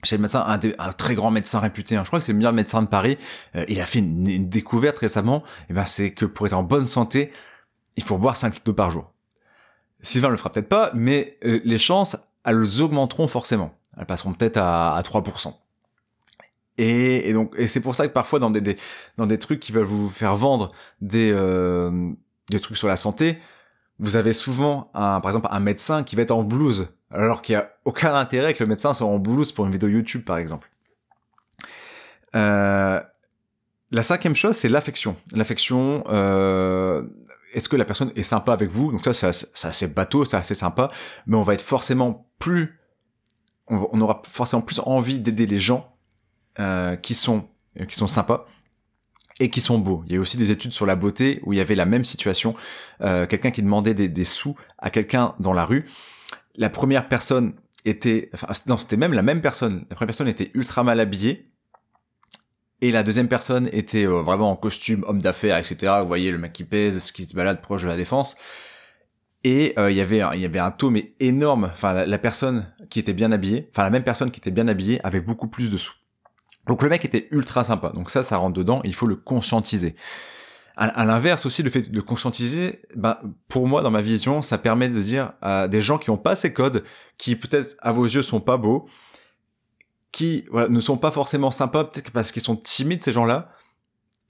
chez 0.03 0.17
le 0.17 0.21
médecin, 0.21 0.43
un, 0.45 0.59
un 0.79 0.91
très 0.93 1.15
grand 1.15 1.31
médecin 1.31 1.59
réputé, 1.59 1.95
hein. 1.95 2.03
je 2.03 2.09
crois 2.09 2.19
que 2.19 2.25
c'est 2.25 2.31
le 2.31 2.37
meilleur 2.37 2.53
médecin 2.53 2.81
de 2.81 2.87
Paris, 2.87 3.17
euh, 3.55 3.65
il 3.67 3.79
a 3.79 3.85
fait 3.85 3.99
une, 3.99 4.49
découverte 4.49 4.99
récemment, 4.99 5.43
et 5.69 5.73
ben 5.73 5.85
c'est 5.85 6.11
que 6.11 6.25
pour 6.25 6.45
être 6.47 6.53
en 6.53 6.63
bonne 6.63 6.87
santé, 6.87 7.31
il 7.95 8.03
faut 8.03 8.17
boire 8.17 8.37
5 8.37 8.53
litres 8.53 8.65
d'eau 8.65 8.73
par 8.73 8.91
jour. 8.91 9.13
Sylvain 10.01 10.29
le 10.29 10.37
fera 10.37 10.51
peut-être 10.51 10.69
pas, 10.69 10.91
mais 10.93 11.37
euh, 11.45 11.59
les 11.63 11.77
chances, 11.77 12.17
elles 12.43 12.81
augmenteront 12.81 13.27
forcément. 13.27 13.73
Elles 13.97 14.05
passeront 14.05 14.33
peut-être 14.33 14.57
à, 14.57 14.95
à 14.95 15.01
3%. 15.01 15.53
Et, 16.77 17.29
et, 17.29 17.33
donc, 17.33 17.55
c'est 17.67 17.79
pour 17.79 17.95
ça 17.95 18.07
que 18.07 18.13
parfois 18.13 18.39
dans 18.39 18.49
des, 18.49 18.59
des, 18.59 18.75
des 19.17 19.39
trucs 19.39 19.59
qui 19.59 19.71
veulent 19.71 19.85
vous 19.85 20.09
faire 20.09 20.35
vendre 20.35 20.71
des, 21.01 21.31
euh, 21.31 22.11
des 22.49 22.59
trucs 22.59 22.77
sur 22.77 22.87
la 22.87 22.97
santé, 22.97 23.37
vous 24.03 24.17
avez 24.17 24.33
souvent 24.33 24.91
un, 24.93 25.21
par 25.21 25.31
exemple, 25.31 25.47
un 25.49 25.61
médecin 25.61 26.03
qui 26.03 26.17
va 26.17 26.23
être 26.23 26.31
en 26.31 26.43
blouse, 26.43 26.89
alors 27.09 27.41
qu'il 27.41 27.53
y 27.53 27.55
a 27.55 27.71
aucun 27.85 28.13
intérêt 28.13 28.53
que 28.53 28.61
le 28.61 28.67
médecin 28.67 28.93
soit 28.93 29.07
en 29.07 29.17
blouse 29.17 29.53
pour 29.53 29.65
une 29.65 29.71
vidéo 29.71 29.87
YouTube, 29.87 30.25
par 30.25 30.37
exemple. 30.37 30.69
Euh, 32.35 32.99
la 33.91 34.03
cinquième 34.03 34.35
chose, 34.35 34.57
c'est 34.57 34.67
l'affection. 34.67 35.15
L'affection, 35.31 36.03
euh, 36.09 37.03
est-ce 37.53 37.69
que 37.69 37.77
la 37.77 37.85
personne 37.85 38.11
est 38.17 38.23
sympa 38.23 38.51
avec 38.51 38.71
vous? 38.71 38.91
Donc 38.91 39.05
ça, 39.05 39.31
c'est 39.31 39.67
assez 39.67 39.87
bateau, 39.87 40.25
c'est 40.25 40.35
assez 40.35 40.55
sympa, 40.55 40.91
mais 41.25 41.37
on 41.37 41.43
va 41.43 41.53
être 41.53 41.61
forcément 41.61 42.29
plus, 42.39 42.77
on 43.69 44.01
aura 44.01 44.21
forcément 44.29 44.61
plus 44.61 44.81
envie 44.85 45.21
d'aider 45.21 45.45
les 45.45 45.59
gens 45.59 45.95
euh, 46.59 46.97
qui 46.97 47.15
sont 47.15 47.47
qui 47.87 47.95
sont 47.95 48.07
sympas 48.07 48.47
et 49.39 49.49
qui 49.49 49.61
sont 49.61 49.79
beaux. 49.79 50.03
Il 50.07 50.13
y 50.13 50.17
a 50.17 50.19
aussi 50.19 50.37
des 50.37 50.51
études 50.51 50.73
sur 50.73 50.85
la 50.85 50.95
beauté 50.95 51.39
où 51.43 51.53
il 51.53 51.57
y 51.57 51.61
avait 51.61 51.75
la 51.75 51.85
même 51.85 52.05
situation, 52.05 52.55
euh, 53.01 53.25
quelqu'un 53.25 53.51
qui 53.51 53.61
demandait 53.61 53.93
des, 53.93 54.09
des 54.09 54.25
sous 54.25 54.55
à 54.77 54.89
quelqu'un 54.89 55.35
dans 55.39 55.53
la 55.53 55.65
rue. 55.65 55.85
La 56.55 56.69
première 56.69 57.07
personne 57.07 57.53
était, 57.85 58.29
enfin 58.33 58.47
non, 58.67 58.77
c'était 58.77 58.97
même 58.97 59.13
la 59.13 59.23
même 59.23 59.41
personne. 59.41 59.85
La 59.89 59.95
première 59.95 60.07
personne 60.07 60.27
était 60.27 60.51
ultra 60.53 60.83
mal 60.83 60.99
habillée 60.99 61.51
et 62.81 62.91
la 62.91 63.03
deuxième 63.03 63.27
personne 63.27 63.69
était 63.71 64.05
euh, 64.05 64.21
vraiment 64.21 64.51
en 64.51 64.55
costume, 64.55 65.03
homme 65.07 65.21
d'affaires, 65.21 65.57
etc. 65.57 65.93
Vous 66.01 66.07
voyez 66.07 66.31
le 66.31 66.37
mec 66.37 66.53
qui 66.53 66.63
pèse, 66.63 66.99
ce 66.99 67.13
qui 67.13 67.25
se 67.25 67.35
balade 67.35 67.61
proche 67.61 67.83
de 67.83 67.87
la 67.87 67.97
défense. 67.97 68.37
Et 69.45 69.73
il 69.77 69.93
y 69.93 69.99
avait 69.99 70.21
il 70.35 70.39
y 70.39 70.45
avait 70.45 70.59
un 70.59 70.71
taux 70.71 70.89
mais 70.89 71.13
énorme. 71.19 71.69
Enfin 71.73 71.91
la, 71.91 72.05
la 72.05 72.17
personne 72.17 72.65
qui 72.89 72.99
était 72.99 73.11
bien 73.11 73.33
habillée, 73.33 73.67
enfin 73.71 73.83
la 73.83 73.89
même 73.89 74.05
personne 74.05 74.31
qui 74.31 74.39
était 74.39 74.51
bien 74.51 74.69
habillée 74.69 75.05
avait 75.05 75.19
beaucoup 75.19 75.49
plus 75.49 75.69
de 75.69 75.75
sous. 75.75 75.95
Donc 76.67 76.81
le 76.83 76.89
mec 76.89 77.03
était 77.05 77.27
ultra 77.31 77.63
sympa. 77.63 77.89
Donc 77.89 78.09
ça, 78.09 78.23
ça 78.23 78.37
rentre 78.37 78.53
dedans. 78.53 78.81
Il 78.83 78.95
faut 78.95 79.07
le 79.07 79.15
conscientiser. 79.15 79.95
À, 80.75 81.05
l'inverse 81.05 81.45
aussi, 81.45 81.61
le 81.61 81.69
fait 81.69 81.91
de 81.91 82.01
conscientiser, 82.01 82.81
ben, 82.95 83.19
pour 83.47 83.67
moi, 83.67 83.83
dans 83.83 83.91
ma 83.91 84.01
vision, 84.01 84.41
ça 84.41 84.57
permet 84.57 84.89
de 84.89 84.99
dire 85.01 85.33
à 85.41 85.67
des 85.67 85.83
gens 85.83 85.99
qui 85.99 86.09
n'ont 86.09 86.17
pas 86.17 86.35
ces 86.35 86.51
codes, 86.51 86.83
qui 87.19 87.35
peut-être 87.35 87.75
à 87.79 87.91
vos 87.91 88.05
yeux 88.05 88.23
sont 88.23 88.39
pas 88.39 88.57
beaux, 88.57 88.87
qui 90.11 90.45
voilà, 90.49 90.69
ne 90.69 90.81
sont 90.81 90.97
pas 90.97 91.11
forcément 91.11 91.51
sympas, 91.51 91.83
peut-être 91.83 92.09
parce 92.09 92.31
qu'ils 92.31 92.41
sont 92.41 92.55
timides 92.55 93.03
ces 93.03 93.11
gens-là, 93.11 93.51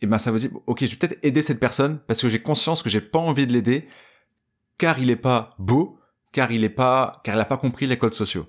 et 0.01 0.05
ben 0.05 0.17
ça 0.17 0.31
veut 0.31 0.39
dire, 0.39 0.51
ok, 0.67 0.81
je 0.81 0.87
vais 0.87 0.95
peut-être 0.97 1.19
aider 1.23 1.41
cette 1.41 1.61
personne 1.61 1.97
parce 2.07 2.21
que 2.21 2.27
j'ai 2.27 2.41
conscience 2.41 2.83
que 2.83 2.89
j'ai 2.89 2.99
pas 2.99 3.19
envie 3.19 3.47
de 3.47 3.53
l'aider, 3.53 3.87
car 4.77 4.99
il 4.99 5.09
est 5.09 5.15
pas 5.15 5.55
beau, 5.59 5.97
car 6.33 6.51
il 6.51 6.65
est 6.65 6.69
pas, 6.69 7.13
car 7.23 7.35
il 7.35 7.39
a 7.39 7.45
pas 7.45 7.55
compris 7.55 7.87
les 7.87 7.97
codes 7.97 8.13
sociaux. 8.13 8.47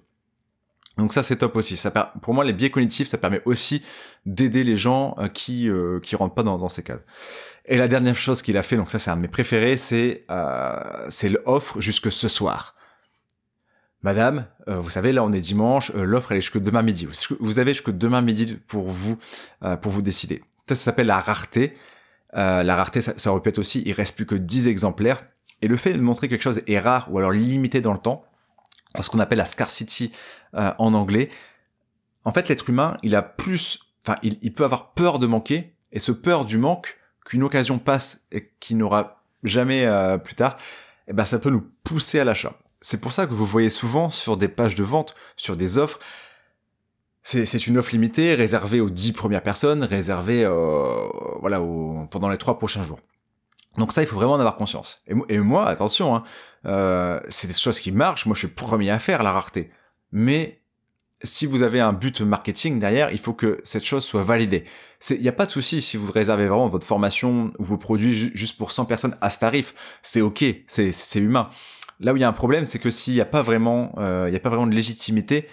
Donc 0.97 1.13
ça 1.13 1.23
c'est 1.23 1.37
top 1.37 1.57
aussi. 1.57 1.77
Ça 1.77 1.91
pour 2.23 2.35
moi 2.35 2.45
les 2.45 2.53
biais 2.53 2.71
cognitifs 2.71 3.09
ça 3.09 3.19
permet 3.19 3.43
aussi 3.45 3.83
d'aider 4.27 4.63
les 4.63 4.77
gens 4.77 5.17
euh, 5.19 5.29
qui 5.29 5.69
euh, 5.69 6.01
qui 6.01 6.15
rentrent 6.17 6.35
pas 6.35 6.43
dans, 6.43 6.59
dans 6.59 6.69
ces 6.69 6.83
cases. 6.83 7.03
Et 7.67 7.79
la 7.79 7.89
dernière 7.89 8.17
chose 8.17 8.43
qu'il 8.43 8.57
a 8.57 8.63
fait, 8.63 8.77
donc 8.77 8.91
ça 8.91 8.99
c'est 8.99 9.11
un 9.11 9.17
de 9.17 9.23
mes 9.23 9.29
préférés, 9.29 9.77
c'est 9.77 10.25
euh, 10.31 11.07
c'est 11.09 11.31
l'offre 11.31 11.81
jusque 11.81 12.13
ce 12.13 12.29
soir. 12.29 12.77
Madame, 14.03 14.47
euh, 14.69 14.79
vous 14.79 14.91
savez 14.91 15.13
là 15.13 15.25
on 15.25 15.33
est 15.33 15.41
dimanche, 15.41 15.93
l'offre 15.95 16.33
elle 16.33 16.39
est 16.39 16.43
jusque 16.43 16.63
demain 16.63 16.83
midi. 16.83 17.09
Vous 17.41 17.59
avez 17.59 17.73
jusque 17.73 17.91
demain 17.91 18.21
midi 18.21 18.59
pour 18.69 18.89
vous 18.89 19.19
pour 19.83 19.91
vous 19.91 20.03
décider. 20.03 20.43
Ça, 20.69 20.75
ça 20.75 20.85
s'appelle 20.85 21.07
la 21.07 21.21
rareté. 21.21 21.75
la 22.33 22.77
rareté 22.77 23.01
ça, 23.01 23.15
ça 23.17 23.33
être 23.45 23.59
aussi 23.59 23.83
il 23.85 23.93
reste 23.93 24.15
plus 24.15 24.27
que 24.27 24.35
10 24.37 24.69
exemplaires. 24.69 25.25
Et 25.63 25.67
le 25.69 25.77
fait 25.77 25.95
de 25.95 26.01
montrer 26.01 26.29
quelque 26.29 26.43
chose 26.43 26.61
est 26.67 26.79
rare 26.79 27.09
ou 27.11 27.19
alors 27.19 27.31
limité 27.33 27.81
dans 27.81 27.93
le 27.93 27.99
temps, 27.99 28.27
ce 29.03 29.11
qu'on 29.11 29.19
appelle 29.19 29.39
la 29.39 29.47
scarcity 29.47 30.13
euh, 30.55 30.73
en 30.79 30.95
anglais. 30.95 31.31
En 32.25 32.33
fait, 32.33 32.49
l'être 32.49 32.69
humain, 32.71 32.99
il 33.03 33.15
a 33.15 33.23
plus, 33.23 33.81
enfin, 34.05 34.19
il, 34.23 34.53
peut 34.55 34.65
avoir 34.65 34.93
peur 34.93 35.19
de 35.19 35.27
manquer, 35.27 35.75
et 35.93 35.99
ce 35.99 36.13
peur 36.13 36.45
du 36.45 36.59
manque, 36.59 36.99
qu'une 37.25 37.43
occasion 37.43 37.79
passe 37.79 38.23
et 38.33 38.51
qui 38.61 38.75
n'aura 38.75 39.23
jamais 39.43 39.85
euh, 39.87 40.19
plus 40.19 40.35
tard, 40.35 40.57
eh 41.09 41.13
ben, 41.13 41.25
ça 41.25 41.39
peut 41.39 41.51
nous 41.51 41.67
pousser 41.83 42.21
à 42.21 42.25
l'achat. 42.25 42.55
C'est 42.81 43.01
pour 43.01 43.13
ça 43.13 43.27
que 43.27 43.33
vous 43.33 43.47
voyez 43.47 43.71
souvent 43.71 44.11
sur 44.11 44.37
des 44.37 44.49
pages 44.49 44.75
de 44.75 44.83
vente, 44.83 45.15
sur 45.37 45.57
des 45.57 45.79
offres, 45.79 45.99
c'est 47.27 47.67
une 47.67 47.79
offre 47.79 47.93
limitée, 47.93 48.35
réservée 48.35 48.81
aux 48.81 48.91
dix 48.91 49.13
premières 49.13 49.43
personnes, 49.43 49.83
réservée 49.83 50.45
euh, 50.45 51.09
voilà 51.41 51.59
pendant 52.11 52.29
les 52.29 52.37
trois 52.37 52.59
prochains 52.59 52.83
jours. 52.83 53.01
Donc 53.77 53.93
ça, 53.93 54.03
il 54.03 54.07
faut 54.07 54.17
vraiment 54.17 54.35
en 54.35 54.39
avoir 54.39 54.57
conscience. 54.57 55.03
Et, 55.29 55.39
moi, 55.39 55.67
attention, 55.67 56.15
hein, 56.15 56.23
euh, 56.67 57.21
c'est 57.29 57.49
des 57.49 57.55
choses 57.55 57.81
qui 57.81 57.93
marchent. 57.93 58.27
Moi, 58.27 58.35
je 58.35 58.47
suis 58.47 58.49
premier 58.49 58.91
à 58.91 58.99
faire 58.99 59.23
la 59.23 59.33
rareté. 59.33 59.71
Mais 60.13 60.61
si 61.23 61.47
vous 61.47 61.63
avez 61.63 61.81
un 61.81 61.93
but 61.93 62.21
marketing 62.21 62.79
derrière, 62.79 63.11
il 63.11 63.19
faut 63.19 63.33
que 63.33 63.61
cette 63.65 63.85
chose 63.85 64.05
soit 64.05 64.23
validée. 64.23 64.65
Il 65.11 65.21
n'y 65.21 65.29
a 65.29 65.33
pas 65.33 65.47
de 65.47 65.51
souci 65.51 65.81
si 65.81 65.97
vous 65.97 66.11
réservez 66.11 66.47
vraiment 66.47 66.69
votre 66.69 66.87
formation 66.87 67.53
ou 67.59 67.65
vos 67.65 67.79
produits 67.79 68.31
juste 68.35 68.57
pour 68.57 68.73
100 68.73 68.85
personnes 68.85 69.17
à 69.21 69.31
ce 69.31 69.39
tarif. 69.41 69.75
C'est 70.03 70.21
ok, 70.21 70.45
c'est 70.67 71.17
humain. 71.17 71.51
Là 72.01 72.13
où 72.13 72.17
il 72.17 72.21
y 72.21 72.25
a 72.25 72.29
un 72.29 72.33
problème, 72.33 72.67
c'est 72.67 72.79
que 72.79 72.91
s'il 72.91 73.15
n'y 73.15 73.21
a 73.21 73.27
pas 73.27 73.43
vraiment, 73.43 73.95
euh, 73.99 74.29
y 74.33 74.37
a 74.37 74.41
pas 74.41 74.49
vraiment 74.49 74.67
de 74.67 74.75
légitimité, 74.75 75.49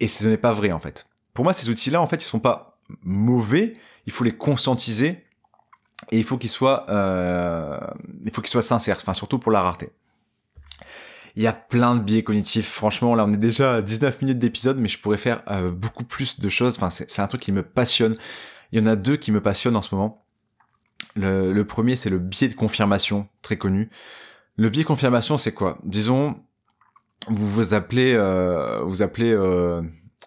et 0.00 0.08
ce 0.08 0.26
n'est 0.26 0.36
pas 0.36 0.52
vrai 0.52 0.72
en 0.72 0.78
fait. 0.78 1.06
Pour 1.34 1.44
moi, 1.44 1.52
ces 1.52 1.68
outils-là, 1.70 2.00
en 2.00 2.06
fait, 2.06 2.22
ils 2.22 2.26
sont 2.26 2.40
pas 2.40 2.78
mauvais. 3.02 3.74
Il 4.06 4.12
faut 4.12 4.24
les 4.24 4.36
conscientiser 4.36 5.24
et 6.10 6.18
il 6.18 6.24
faut 6.24 6.38
qu'ils 6.38 6.50
soient, 6.50 6.86
euh, 6.88 7.78
il 8.24 8.32
faut 8.32 8.40
qu'ils 8.40 8.50
soient 8.50 8.62
sincères. 8.62 8.96
Enfin, 9.00 9.14
surtout 9.14 9.38
pour 9.38 9.52
la 9.52 9.62
rareté. 9.62 9.90
Il 11.36 11.42
y 11.42 11.46
a 11.46 11.52
plein 11.52 11.94
de 11.94 12.00
biais 12.00 12.24
cognitifs. 12.24 12.68
Franchement, 12.68 13.14
là, 13.14 13.24
on 13.24 13.32
est 13.32 13.36
déjà 13.36 13.76
à 13.76 13.82
19 13.82 14.22
minutes 14.22 14.38
d'épisode, 14.38 14.78
mais 14.78 14.88
je 14.88 14.98
pourrais 14.98 15.18
faire 15.18 15.42
euh, 15.48 15.70
beaucoup 15.70 16.04
plus 16.04 16.40
de 16.40 16.48
choses. 16.48 16.76
Enfin, 16.76 16.90
c'est 16.90 17.20
un 17.20 17.26
truc 17.26 17.42
qui 17.42 17.52
me 17.52 17.62
passionne. 17.62 18.16
Il 18.72 18.80
y 18.80 18.82
en 18.82 18.86
a 18.86 18.96
deux 18.96 19.16
qui 19.16 19.30
me 19.30 19.40
passionnent 19.40 19.76
en 19.76 19.82
ce 19.82 19.94
moment. 19.94 20.24
Le, 21.16 21.62
premier, 21.62 21.96
c'est 21.96 22.10
le 22.10 22.18
biais 22.18 22.48
de 22.48 22.54
confirmation, 22.54 23.28
très 23.42 23.56
connu. 23.56 23.90
Le 24.56 24.68
biais 24.68 24.82
de 24.82 24.88
confirmation, 24.88 25.38
c'est 25.38 25.52
quoi? 25.52 25.78
Disons, 25.84 26.40
vous 27.28 27.48
vous 27.48 27.74
appelez, 27.74 28.14
euh, 28.14 28.80
vous 28.84 29.02
appelez 29.02 29.32
euh, 29.32 29.82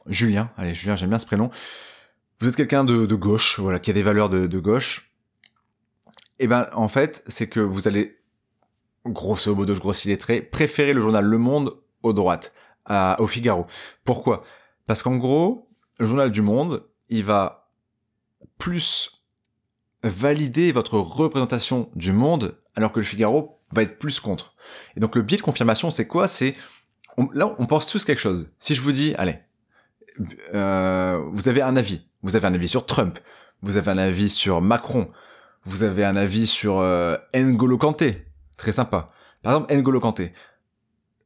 Julien. 0.07 0.51
Allez, 0.57 0.73
Julien, 0.73 0.95
j'aime 0.95 1.09
bien 1.09 1.19
ce 1.19 1.25
prénom. 1.25 1.51
Vous 2.39 2.47
êtes 2.47 2.55
quelqu'un 2.55 2.83
de, 2.83 3.15
gauche, 3.15 3.59
voilà, 3.59 3.79
qui 3.79 3.91
a 3.91 3.93
des 3.93 4.01
valeurs 4.01 4.29
de 4.29 4.59
gauche. 4.59 5.12
Eh 6.43 6.47
ben, 6.47 6.67
en 6.73 6.89
fait, 6.89 7.23
c'est 7.27 7.47
que 7.47 7.61
vous 7.61 7.87
allez 7.87 8.19
grosso 9.05 9.55
modo, 9.55 9.73
je 9.73 9.79
grossis 9.79 10.09
les 10.09 10.41
préférer 10.41 10.91
le 10.91 10.99
journal 10.99 11.23
Le 11.23 11.37
Monde 11.37 11.79
aux 12.01 12.11
droites, 12.11 12.51
au 13.17 13.27
Figaro. 13.27 13.65
Pourquoi? 14.03 14.43
Parce 14.85 15.03
qu'en 15.03 15.15
gros, 15.15 15.69
le 15.99 16.05
journal 16.05 16.31
du 16.31 16.41
Monde, 16.41 16.85
il 17.07 17.23
va 17.23 17.71
plus 18.57 19.21
valider 20.03 20.73
votre 20.73 20.97
représentation 20.99 21.89
du 21.95 22.11
monde, 22.11 22.57
alors 22.75 22.91
que 22.91 22.99
le 22.99 23.05
Figaro 23.05 23.57
va 23.71 23.83
être 23.83 23.97
plus 23.97 24.19
contre. 24.19 24.53
Et 24.97 24.99
donc 24.99 25.15
le 25.15 25.21
biais 25.21 25.37
de 25.37 25.43
confirmation, 25.43 25.91
c'est 25.91 26.07
quoi? 26.07 26.27
C'est 26.27 26.55
là, 27.31 27.55
on 27.57 27.67
pense 27.67 27.87
tous 27.87 28.03
quelque 28.03 28.19
chose. 28.19 28.49
Si 28.59 28.75
je 28.75 28.81
vous 28.81 28.91
dis, 28.91 29.15
allez, 29.17 29.39
euh, 30.53 31.23
vous 31.31 31.47
avez 31.47 31.61
un 31.61 31.77
avis, 31.77 32.05
vous 32.21 32.35
avez 32.35 32.47
un 32.47 32.53
avis 32.53 32.67
sur 32.67 32.85
Trump, 32.85 33.17
vous 33.61 33.77
avez 33.77 33.91
un 33.91 33.97
avis 33.97 34.29
sur 34.29 34.61
Macron, 34.61 35.09
vous 35.65 35.83
avez 35.83 36.03
un 36.03 36.15
avis 36.15 36.47
sur 36.47 36.79
euh, 36.79 37.17
N'Golo 37.33 37.77
Kanté, 37.77 38.25
très 38.57 38.71
sympa. 38.71 39.09
Par 39.41 39.53
exemple, 39.53 39.73
N'Golo 39.73 39.99
Kanté. 39.99 40.33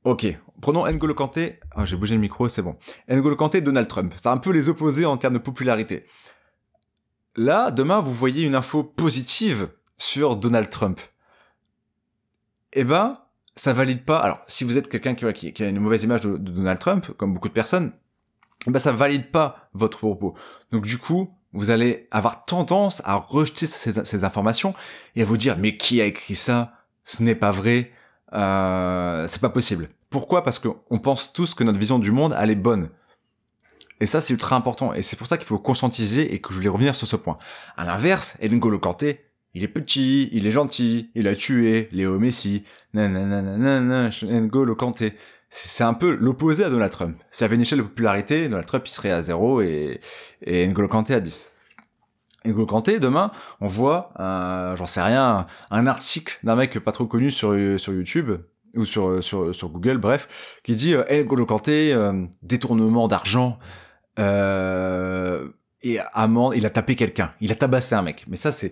Ok, 0.04 0.26
prenons 0.62 0.86
N'Golo 0.86 1.13
Kanté. 1.13 1.60
Ah, 1.76 1.86
j'ai 1.86 1.95
bougé 1.95 2.15
le 2.15 2.21
micro, 2.21 2.47
c'est 2.47 2.62
bon. 2.62 2.76
N'Golo 3.10 3.36
Kanté, 3.36 3.62
Donald 3.62 3.88
Trump. 3.88 4.13
C'est 4.15 4.28
un 4.28 4.38
peu 4.38 4.52
les 4.52 4.69
opposés 4.69 5.06
en 5.06 5.17
termes 5.17 5.34
de 5.34 5.39
popularité. 5.39 6.06
Là, 7.36 7.71
demain, 7.71 8.00
vous 8.00 8.13
voyez 8.13 8.45
une 8.45 8.56
info 8.56 8.84
positive 8.84 9.69
sur 9.97 10.36
Donald 10.36 10.69
Trump. 10.69 11.00
Eh 12.73 12.84
ben, 12.84 13.13
ça 13.56 13.73
valide 13.73 14.06
pas. 14.06 14.17
Alors, 14.17 14.39
si 14.47 14.63
vous 14.63 14.78
êtes 14.78 14.88
quelqu'un 14.88 15.13
qui, 15.15 15.63
a 15.63 15.67
une 15.67 15.80
mauvaise 15.80 16.04
image 16.04 16.21
de, 16.21 16.38
Donald 16.38 16.80
Trump, 16.80 17.12
comme 17.17 17.34
beaucoup 17.34 17.47
de 17.47 17.54
personnes, 17.54 17.91
eh 18.67 18.71
ben 18.71 18.80
ça 18.80 18.91
valide 18.91 19.32
pas 19.32 19.69
votre 19.73 20.00
propos. 20.00 20.36
Donc 20.71 20.86
du 20.86 20.97
coup, 20.97 21.37
vous 21.53 21.69
allez 21.69 22.07
avoir 22.12 22.45
tendance 22.45 23.01
à 23.05 23.15
rejeter 23.15 23.65
ces, 23.65 24.23
informations 24.23 24.73
et 25.15 25.21
à 25.21 25.25
vous 25.25 25.38
dire 25.38 25.57
mais 25.57 25.77
qui 25.77 26.01
a 26.01 26.05
écrit 26.05 26.36
ça? 26.36 26.73
Ce 27.03 27.23
n'est 27.23 27.36
pas 27.36 27.51
vrai. 27.51 27.91
Euh, 28.33 29.25
c'est 29.27 29.41
pas 29.41 29.49
possible. 29.49 29.89
Pourquoi? 30.10 30.43
Parce 30.43 30.60
qu'on 30.60 30.99
pense 30.99 31.33
tous 31.33 31.53
que 31.53 31.63
notre 31.63 31.79
vision 31.79 31.99
du 31.99 32.12
monde 32.12 32.36
elle 32.39 32.49
est 32.49 32.55
bonne. 32.55 32.89
Et 33.99 34.05
ça, 34.05 34.21
c'est 34.21 34.33
ultra 34.33 34.55
important. 34.55 34.93
Et 34.93 35.01
c'est 35.01 35.15
pour 35.15 35.27
ça 35.27 35.38
qu'il 35.38 35.47
faut 35.47 35.57
conscientiser 35.57 36.33
et 36.33 36.39
que 36.39 36.51
je 36.51 36.57
voulais 36.57 36.69
revenir 36.69 36.95
sur 36.95 37.07
ce 37.07 37.15
point. 37.15 37.36
À 37.77 37.86
l'inverse, 37.86 38.38
N'Golo 38.41 38.79
Kanté, 38.79 39.26
il 39.57 39.63
est 39.63 39.67
petit, 39.67 40.29
il 40.33 40.45
est 40.45 40.51
gentil, 40.51 41.09
il 41.15 41.27
a 41.27 41.33
tué 41.33 41.89
Léo 41.91 42.19
Messi, 42.19 42.63
nanana, 42.93 44.09
N'Golo 44.21 44.75
Kanté. 44.75 45.13
C'est 45.49 45.83
un 45.83 45.95
peu 45.95 46.15
l'opposé 46.15 46.63
à 46.63 46.69
Donald 46.69 46.91
Trump. 46.91 47.17
S'il 47.31 47.43
y 47.43 47.45
avait 47.45 47.55
une 47.55 47.63
échelle 47.63 47.79
de 47.79 47.83
popularité, 47.83 48.49
Donald 48.49 48.67
Trump, 48.67 48.83
il 48.87 48.91
serait 48.91 49.09
à 49.09 49.23
0 49.23 49.61
et, 49.61 49.99
et 50.43 50.67
N'Golo 50.67 50.87
Kanté 50.87 51.15
à 51.15 51.19
10. 51.19 51.51
N'Golo 52.45 52.67
Kanté, 52.67 52.99
demain, 52.99 53.31
on 53.59 53.67
voit, 53.67 54.11
j'en 54.19 54.85
sais 54.85 55.01
rien, 55.01 55.47
un 55.71 55.87
article 55.87 56.37
d'un 56.43 56.55
mec 56.55 56.77
pas 56.79 56.91
trop 56.91 57.07
connu 57.07 57.31
sur, 57.31 57.55
sur 57.79 57.93
YouTube, 57.93 58.33
ou 58.75 58.85
sur, 58.85 59.23
sur, 59.23 59.69
Google, 59.69 59.97
bref, 59.97 60.59
qui 60.63 60.75
dit 60.75 60.93
euh, 60.93 61.03
N'Golo 61.09 61.47
Kanté, 61.47 61.93
euh, 61.95 62.25
détournement 62.43 63.07
d'argent, 63.07 63.57
euh, 64.19 65.47
et 65.81 65.97
amende, 66.13 66.53
il 66.55 66.65
a 66.67 66.69
tapé 66.69 66.95
quelqu'un, 66.95 67.31
il 67.41 67.51
a 67.51 67.55
tabassé 67.55 67.95
un 67.95 68.03
mec. 68.03 68.23
Mais 68.27 68.35
ça, 68.35 68.51
c'est, 68.51 68.71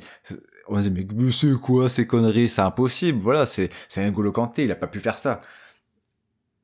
on 0.68 0.82
se 0.82 0.90
dit, 0.90 1.06
mais 1.16 1.32
c'est 1.32 1.54
quoi 1.54 1.90
ces 1.90 2.08
conneries, 2.08 2.50
c'est 2.50 2.62
impossible, 2.62 3.20
voilà, 3.20 3.46
c'est, 3.46 3.70
c'est 3.88 4.06
N'Golo 4.06 4.32
Kanté, 4.32 4.64
il 4.64 4.72
a 4.72 4.76
pas 4.76 4.88
pu 4.88 5.00
faire 5.00 5.18
ça. 5.18 5.42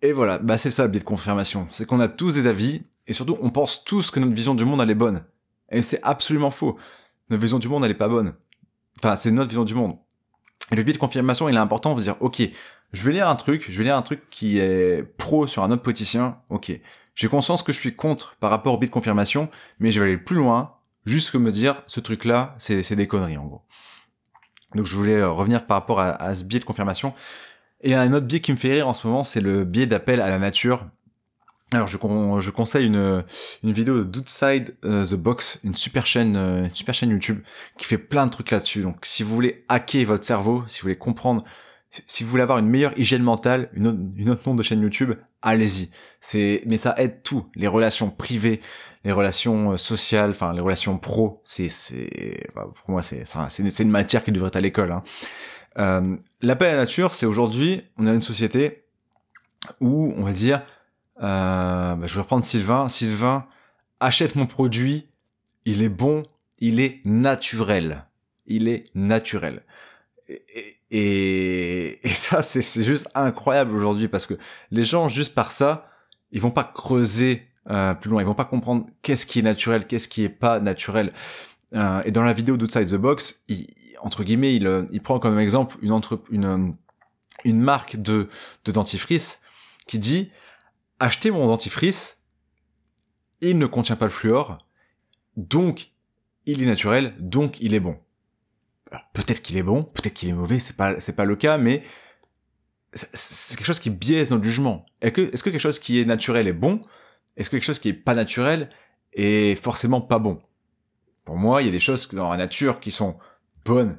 Et 0.02 0.12
voilà, 0.14 0.40
bah 0.40 0.58
c'est 0.58 0.72
ça 0.72 0.84
le 0.84 0.90
biais 0.90 1.00
de 1.00 1.06
confirmation, 1.06 1.68
c'est 1.70 1.86
qu'on 1.86 2.00
a 2.00 2.08
tous 2.08 2.36
des 2.36 2.48
avis, 2.48 2.84
et 3.08 3.14
surtout 3.14 3.38
on 3.42 3.50
pense 3.50 3.84
tous 3.84 4.10
que 4.10 4.20
notre 4.20 4.34
vision 4.34 4.56
du 4.56 4.66
monde 4.66 4.82
elle 4.82 4.90
est 4.90 4.96
bonne. 4.96 5.24
Et 5.70 5.84
c'est 5.84 6.02
absolument 6.04 6.52
faux. 6.52 6.78
Notre 7.30 7.42
vision 7.42 7.60
du 7.60 7.70
monde 7.70 7.86
elle 7.86 7.92
est 7.92 7.96
pas 7.96 8.10
bonne. 8.10 8.34
Enfin, 9.00 9.16
c'est 9.16 9.32
notre 9.32 9.50
vision 9.50 9.64
du 9.64 9.76
monde. 9.76 9.98
Et 10.72 10.76
le 10.76 10.84
biais 10.84 10.94
de 10.94 11.00
confirmation 11.00 11.48
il 11.50 11.56
est 11.56 11.60
important, 11.60 11.96
de 11.96 12.02
dire, 12.02 12.16
ok, 12.20 12.42
je 12.94 13.04
vais 13.04 13.14
lire 13.14 13.30
un 13.30 13.36
truc, 13.36 13.68
je 13.70 13.78
vais 13.78 13.84
lire 13.84 13.96
un 13.96 14.02
truc 14.02 14.30
qui 14.30 14.58
est 14.58 15.04
pro 15.18 15.48
sur 15.48 15.64
un 15.64 15.72
autre 15.72 15.84
politicien, 15.84 16.38
ok. 16.50 16.72
J'ai 17.14 17.28
conscience 17.28 17.62
que 17.62 17.72
je 17.72 17.80
suis 17.80 17.96
contre 17.96 18.36
par 18.40 18.50
rapport 18.50 18.74
au 18.74 18.78
biais 18.78 18.88
de 18.88 18.94
confirmation, 18.94 19.50
mais 19.80 19.92
je 19.92 20.00
vais 20.00 20.08
aller 20.08 20.18
plus 20.18 20.36
loin, 20.36 20.76
juste 21.06 21.32
que 21.32 21.38
me 21.38 21.52
dire, 21.52 21.84
ce 21.88 22.00
truc-là, 22.00 22.56
c'est 22.58 22.96
des 22.96 23.08
conneries 23.08 23.38
en 23.38 23.46
gros. 23.46 23.62
Donc 24.76 24.86
je 24.86 24.96
voulais 24.96 25.24
revenir 25.24 25.66
par 25.66 25.78
rapport 25.78 26.00
à 26.00 26.36
ce 26.36 26.44
biais 26.44 26.60
de 26.60 26.66
confirmation. 26.66 27.14
Et 27.82 27.96
un 27.96 28.14
autre 28.14 28.28
biais 28.28 28.40
qui 28.40 28.52
me 28.52 28.58
fait 28.58 28.74
rire 28.74 28.88
en 28.88 28.94
ce 28.94 29.08
moment, 29.08 29.24
c'est 29.24 29.42
le 29.42 29.64
biais 29.64 29.88
d'appel 29.88 30.22
à 30.22 30.30
la 30.30 30.38
nature. 30.38 30.86
Alors 31.74 31.88
je, 31.88 31.98
je 31.98 32.50
conseille 32.50 32.86
une, 32.86 33.24
une 33.64 33.72
vidéo 33.72 34.00
de 34.00 34.04
Dudeside 34.04 34.76
uh, 34.84 35.06
The 35.10 35.16
Box, 35.16 35.60
une 35.64 35.76
super 35.76 36.06
chaîne, 36.06 36.36
euh, 36.36 36.66
une 36.66 36.76
super 36.76 36.94
chaîne 36.94 37.12
YouTube 37.12 37.40
qui 37.78 37.86
fait 37.86 37.98
plein 37.98 38.26
de 38.26 38.32
trucs 38.32 38.52
là-dessus. 38.52 38.82
Donc 38.82 38.98
si 39.04 39.24
vous 39.24 39.34
voulez 39.34 39.64
hacker 39.70 40.06
votre 40.06 40.26
cerveau, 40.26 40.66
si 40.68 40.80
vous 40.80 40.84
voulez 40.84 40.98
comprendre, 40.98 41.46
si 41.90 42.24
vous 42.24 42.30
voulez 42.30 42.44
avoir 42.44 42.58
une 42.58 42.68
meilleure 42.68 42.98
hygiène 43.00 43.24
mentale, 43.24 43.70
une 43.74 43.88
autre, 43.88 44.00
une 44.18 44.30
autre 44.30 44.42
nom 44.46 44.54
de 44.54 44.64
chaîne 44.64 44.82
YouTube, 44.82 45.14
allez-y. 45.42 45.90
C'est, 46.20 46.62
mais 46.66 46.78
ça 46.78 46.94
aide 46.98 47.24
tout, 47.24 47.46
les 47.56 47.68
relations 47.68 48.10
privées, 48.10 48.62
les 49.04 49.12
relations 49.12 49.72
euh, 49.72 49.78
sociales, 49.78 50.32
enfin 50.32 50.54
les 50.54 50.62
relations 50.62 50.98
pro. 50.98 51.42
C'est, 51.44 51.70
c'est, 51.70 52.48
pour 52.54 52.90
moi 52.90 53.02
c'est, 53.02 53.24
c'est 53.26 53.84
une 53.84 53.90
matière 53.90 54.24
qui 54.24 54.32
devrait 54.32 54.48
être 54.50 54.56
à 54.56 54.62
l'école. 54.62 54.92
Hein. 54.92 55.04
Euh, 55.80 56.18
la 56.42 56.56
paix 56.56 56.68
à 56.68 56.74
la 56.74 56.80
nature, 56.80 57.14
c'est 57.14 57.26
aujourd'hui, 57.26 57.84
on 57.98 58.06
a 58.08 58.14
une 58.14 58.22
société 58.22 58.86
où 59.80 60.14
on 60.18 60.24
va 60.24 60.32
dire, 60.32 60.62
euh, 61.22 61.96
bah, 61.96 62.08
je 62.08 62.14
vais 62.14 62.22
reprendre 62.22 62.46
Sylvain. 62.46 62.88
Sylvain 62.88 63.48
achète 64.00 64.36
mon 64.36 64.48
produit, 64.48 65.10
il 65.66 65.82
est 65.82 65.90
bon, 65.90 66.24
il 66.60 66.80
est 66.80 67.02
naturel, 67.06 68.06
il 68.46 68.68
est 68.68 68.86
naturel. 68.96 69.62
Et, 70.92 72.00
et, 72.04 72.14
ça, 72.14 72.42
c'est 72.42 72.84
juste 72.84 73.10
incroyable 73.16 73.76
aujourd'hui 73.76 74.08
parce 74.08 74.26
que 74.26 74.36
les 74.72 74.84
gens, 74.84 75.08
juste 75.08 75.34
par 75.34 75.52
ça, 75.52 75.88
ils 76.32 76.42
vont 76.42 76.52
pas 76.52 76.64
creuser 76.64 77.48
euh, 77.70 77.94
plus 77.94 78.10
loin, 78.10 78.22
ils 78.22 78.26
vont 78.26 78.34
pas 78.34 78.46
comprendre 78.46 78.86
qu'est-ce 79.02 79.26
qui 79.26 79.40
est 79.40 79.44
naturel, 79.44 79.86
qu'est-ce 79.88 80.08
qui 80.08 80.24
est 80.24 80.30
pas 80.30 80.60
naturel. 80.60 81.14
Euh, 81.74 82.02
et 82.06 82.12
dans 82.12 82.24
la 82.24 82.34
vidéo 82.34 82.58
d'Outside 82.58 82.90
the 82.90 82.96
Box, 82.96 83.42
il, 83.48 83.68
entre 84.02 84.24
guillemets, 84.24 84.56
il, 84.56 84.68
euh, 84.68 84.86
il 84.92 85.02
prend 85.02 85.20
comme 85.20 85.38
exemple 85.40 85.78
une, 85.82 86.00
une, 86.32 86.46
euh, 86.46 86.72
une 87.46 87.62
marque 87.62 87.98
de, 87.98 88.30
de 88.66 88.72
dentifrice 88.72 89.42
qui 89.88 90.00
dit 90.00 90.32
achetez 91.00 91.32
mon 91.32 91.48
dentifrice, 91.48 92.20
il 93.42 93.58
ne 93.58 93.66
contient 93.66 93.96
pas 93.96 94.06
le 94.06 94.12
fluor, 94.12 94.58
donc 95.36 95.92
il 96.46 96.62
est 96.62 96.66
naturel, 96.66 97.16
donc 97.20 97.60
il 97.60 97.74
est 97.74 97.80
bon. 97.80 97.98
Peut-être 99.14 99.42
qu'il 99.42 99.58
est 99.58 99.64
bon, 99.64 99.84
peut-être 99.84 100.14
qu'il 100.14 100.30
est 100.30 100.34
mauvais, 100.34 100.60
c'est 100.60 100.76
pas 100.76 101.00
c'est 101.00 101.16
pas 101.16 101.26
le 101.26 101.36
cas, 101.36 101.58
mais 101.58 101.84
c'est 102.94 103.58
quelque 103.58 103.68
chose 103.68 103.80
qui 103.80 103.90
biaise 103.90 104.32
notre 104.32 104.44
jugement. 104.44 104.86
Est-ce 105.02 105.12
que, 105.14 105.22
est-ce 105.34 105.44
que 105.44 105.50
quelque 105.50 105.62
chose 105.62 105.80
qui 105.80 106.02
est 106.02 106.06
naturel 106.06 106.48
est 106.48 106.54
bon? 106.54 106.82
Est-ce 107.38 107.50
que 107.50 107.56
quelque 107.56 107.66
chose 107.66 107.80
qui 107.80 107.90
est 107.90 107.94
pas 107.94 108.16
naturel 108.16 108.70
est 109.14 109.56
forcément 109.56 110.02
pas 110.02 110.20
bon? 110.20 110.42
Pour 111.24 111.38
moi, 111.38 111.62
il 111.62 111.66
y 111.68 111.70
a 111.70 111.72
des 111.72 111.80
choses 111.80 112.10
dans 112.10 112.32
la 112.32 112.38
nature 112.38 112.80
qui 112.80 112.92
sont 112.92 113.18
bonnes 113.64 113.98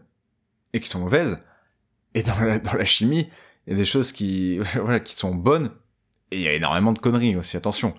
et 0.72 0.80
qui 0.80 0.88
sont 0.88 0.98
mauvaises. 0.98 1.38
Et 2.14 2.22
dans 2.22 2.38
la, 2.38 2.58
dans 2.58 2.74
la 2.74 2.84
chimie, 2.84 3.30
il 3.66 3.72
y 3.72 3.76
a 3.76 3.78
des 3.78 3.86
choses 3.86 4.12
qui, 4.12 4.58
voilà, 4.74 5.00
qui 5.00 5.16
sont 5.16 5.34
bonnes 5.34 5.70
et 6.30 6.36
il 6.36 6.42
y 6.42 6.48
a 6.48 6.52
énormément 6.52 6.92
de 6.92 6.98
conneries 6.98 7.36
aussi, 7.36 7.56
attention. 7.56 7.94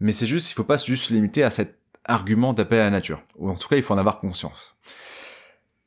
Mais 0.00 0.12
c'est 0.12 0.26
juste, 0.26 0.50
il 0.50 0.54
faut 0.54 0.64
pas 0.64 0.78
juste 0.78 1.04
se 1.04 1.14
limiter 1.14 1.42
à 1.42 1.50
cet 1.50 1.78
argument 2.04 2.52
d'appel 2.52 2.80
à 2.80 2.84
la 2.84 2.90
nature. 2.90 3.22
Ou 3.36 3.50
en 3.50 3.54
tout 3.54 3.68
cas, 3.68 3.76
il 3.76 3.82
faut 3.82 3.94
en 3.94 3.98
avoir 3.98 4.18
conscience. 4.18 4.76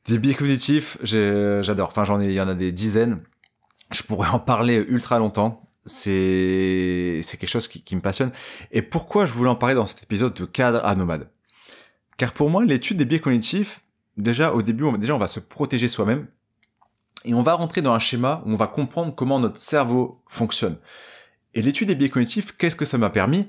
Des 0.06 0.18
biais 0.18 0.34
cognitifs, 0.34 0.98
j'adore. 1.02 1.88
Enfin, 1.88 2.04
j'en 2.04 2.20
ai, 2.20 2.26
il 2.26 2.32
y 2.32 2.40
en 2.40 2.48
a 2.48 2.54
des 2.54 2.72
dizaines. 2.72 3.22
Je 3.90 4.02
pourrais 4.02 4.28
en 4.28 4.38
parler 4.38 4.84
ultra 4.88 5.18
longtemps. 5.18 5.62
C'est, 5.86 7.20
c'est 7.22 7.36
quelque 7.36 7.50
chose 7.50 7.68
qui, 7.68 7.96
me 7.96 8.00
passionne. 8.00 8.32
Et 8.70 8.82
pourquoi 8.82 9.26
je 9.26 9.32
voulais 9.32 9.50
en 9.50 9.56
parler 9.56 9.74
dans 9.74 9.86
cet 9.86 10.02
épisode 10.02 10.34
de 10.34 10.44
cadre 10.44 10.84
à 10.84 10.94
nomade? 10.94 11.30
Car 12.16 12.32
pour 12.32 12.50
moi, 12.50 12.64
l'étude 12.64 12.96
des 12.96 13.04
biais 13.04 13.20
cognitifs, 13.20 13.82
déjà 14.16 14.52
au 14.52 14.62
début, 14.62 14.84
on 14.84 14.92
déjà 14.92 15.14
on 15.14 15.18
va 15.18 15.26
se 15.26 15.40
protéger 15.40 15.88
soi-même 15.88 16.26
et 17.24 17.34
on 17.34 17.42
va 17.42 17.54
rentrer 17.54 17.82
dans 17.82 17.92
un 17.92 17.98
schéma 17.98 18.42
où 18.46 18.52
on 18.52 18.56
va 18.56 18.66
comprendre 18.66 19.14
comment 19.14 19.40
notre 19.40 19.58
cerveau 19.58 20.22
fonctionne. 20.26 20.76
Et 21.54 21.62
l'étude 21.62 21.88
des 21.88 21.94
biais 21.94 22.10
cognitifs, 22.10 22.52
qu'est-ce 22.56 22.76
que 22.76 22.84
ça 22.84 22.98
m'a 22.98 23.10
permis? 23.10 23.46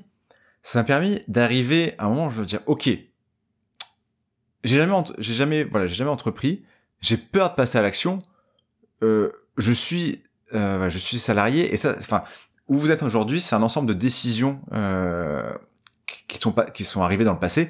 Ça 0.62 0.80
m'a 0.80 0.84
permis 0.84 1.20
d'arriver 1.28 1.94
à 1.98 2.06
un 2.06 2.08
moment 2.08 2.26
où 2.26 2.30
je 2.30 2.36
veux 2.36 2.44
dire, 2.44 2.60
ok, 2.66 2.88
j'ai 4.66 4.76
jamais, 4.76 4.94
j'ai 5.18 5.34
jamais, 5.34 5.64
voilà, 5.64 5.86
j'ai 5.86 5.94
jamais 5.94 6.10
entrepris, 6.10 6.64
j'ai 7.00 7.16
peur 7.16 7.50
de 7.50 7.54
passer 7.54 7.78
à 7.78 7.82
l'action, 7.82 8.20
euh, 9.02 9.30
je 9.56 9.72
suis, 9.72 10.22
euh, 10.54 10.90
je 10.90 10.98
suis 10.98 11.18
salarié 11.18 11.72
et 11.72 11.76
ça, 11.76 11.94
enfin, 11.98 12.22
où 12.68 12.76
vous 12.76 12.90
êtes 12.90 13.02
aujourd'hui, 13.02 13.40
c'est 13.40 13.54
un 13.54 13.62
ensemble 13.62 13.88
de 13.88 13.94
décisions 13.94 14.60
euh, 14.72 15.52
qui 16.28 16.38
sont 16.38 16.52
pas, 16.52 16.64
qui 16.64 16.84
sont 16.84 17.02
arrivées 17.02 17.24
dans 17.24 17.32
le 17.32 17.38
passé. 17.38 17.68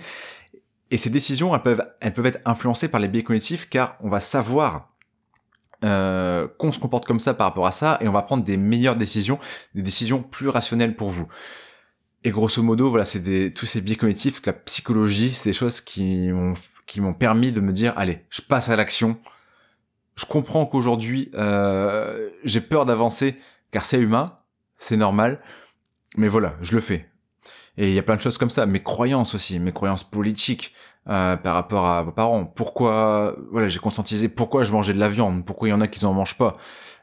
Et 0.91 0.99
ces 0.99 1.11
décisions, 1.11 1.55
elles 1.55 1.63
peuvent, 1.63 1.85
elles 2.01 2.15
peuvent 2.15 2.27
être 2.27 2.41
influencées 2.45 2.89
par 2.89 3.01
les 3.01 3.09
biais 3.09 3.23
cognitifs 3.23 3.69
car 3.69 3.97
on 4.01 4.09
va 4.09 4.21
savoir 4.21 4.93
euh, 5.85 6.47
qu'on 6.59 6.73
se 6.73 6.79
comporte 6.79 7.05
comme 7.05 7.21
ça 7.21 7.35
par 7.35 7.49
rapport 7.49 7.67
à 7.67 7.73
ça 7.73 7.99
et 8.01 8.09
on 8.09 8.13
va 8.13 8.23
prendre 8.23 8.45
des 8.45 8.57
meilleures 8.57 8.97
décisions, 8.97 9.39
des 9.75 9.83
décisions 9.83 10.23
plus 10.23 10.49
rationnelles 10.49 10.97
pour 10.97 11.11
vous. 11.11 11.29
Et 12.25 12.31
grosso 12.31 12.63
modo, 12.63 12.89
voilà, 12.89 13.05
c'est 13.05 13.53
tous 13.55 13.67
ces 13.67 13.81
biais 13.81 13.97
cognitifs, 13.97 14.41
la 14.47 14.53
psychologie, 14.53 15.31
c'est 15.31 15.51
des 15.51 15.53
choses 15.53 15.81
qui 15.81 16.33
m'ont, 16.33 16.55
qui 16.87 17.01
m'ont 17.01 17.15
permis 17.15 17.53
de 17.53 17.61
me 17.61 17.73
dire, 17.73 17.93
allez, 17.97 18.25
je 18.31 18.43
passe 18.43 18.69
à 18.69 18.77
l'action. 18.77 19.19
Je 20.15 20.25
comprends 20.25 20.65
qu'aujourd'hui, 20.67 21.31
euh, 21.35 22.31
j'ai 22.45 22.61
peur 22.61 22.87
d'avancer 22.87 23.37
car 23.71 23.85
c'est 23.85 24.01
humain, 24.01 24.27
c'est 24.79 24.97
normal, 24.97 25.41
mais 26.17 26.29
voilà, 26.29 26.55
je 26.63 26.75
le 26.75 26.81
fais. 26.81 27.11
Et 27.77 27.89
il 27.89 27.95
y 27.95 27.99
a 27.99 28.03
plein 28.03 28.17
de 28.17 28.23
choses 28.23 28.39
comme 28.39 28.51
ça, 28.51 28.65
mes 28.65 28.83
croyances 28.83 29.35
aussi, 29.35 29.59
mes 29.61 29.73
croyances 29.73 30.05
politiques 30.05 30.73
euh, 31.09 31.37
par 31.37 31.55
rapport 31.55 31.87
à 31.87 32.03
vos 32.03 32.13
parents. 32.13 32.47
Pourquoi, 32.47 33.37
voilà, 33.51 33.69
j'ai 33.69 33.79
conscientisé 33.79 34.29
pourquoi 34.29 34.65
je 34.65 34.73
mangeais 34.73 34.95
de 34.95 34.99
la 34.99 35.11
viande, 35.11 35.45
pourquoi 35.45 35.69
il 35.69 35.73
y 35.73 35.75
en 35.75 35.81
a 35.81 35.89
qui 35.89 36.05
en 36.05 36.15
mangent 36.15 36.39
pas. 36.39 36.55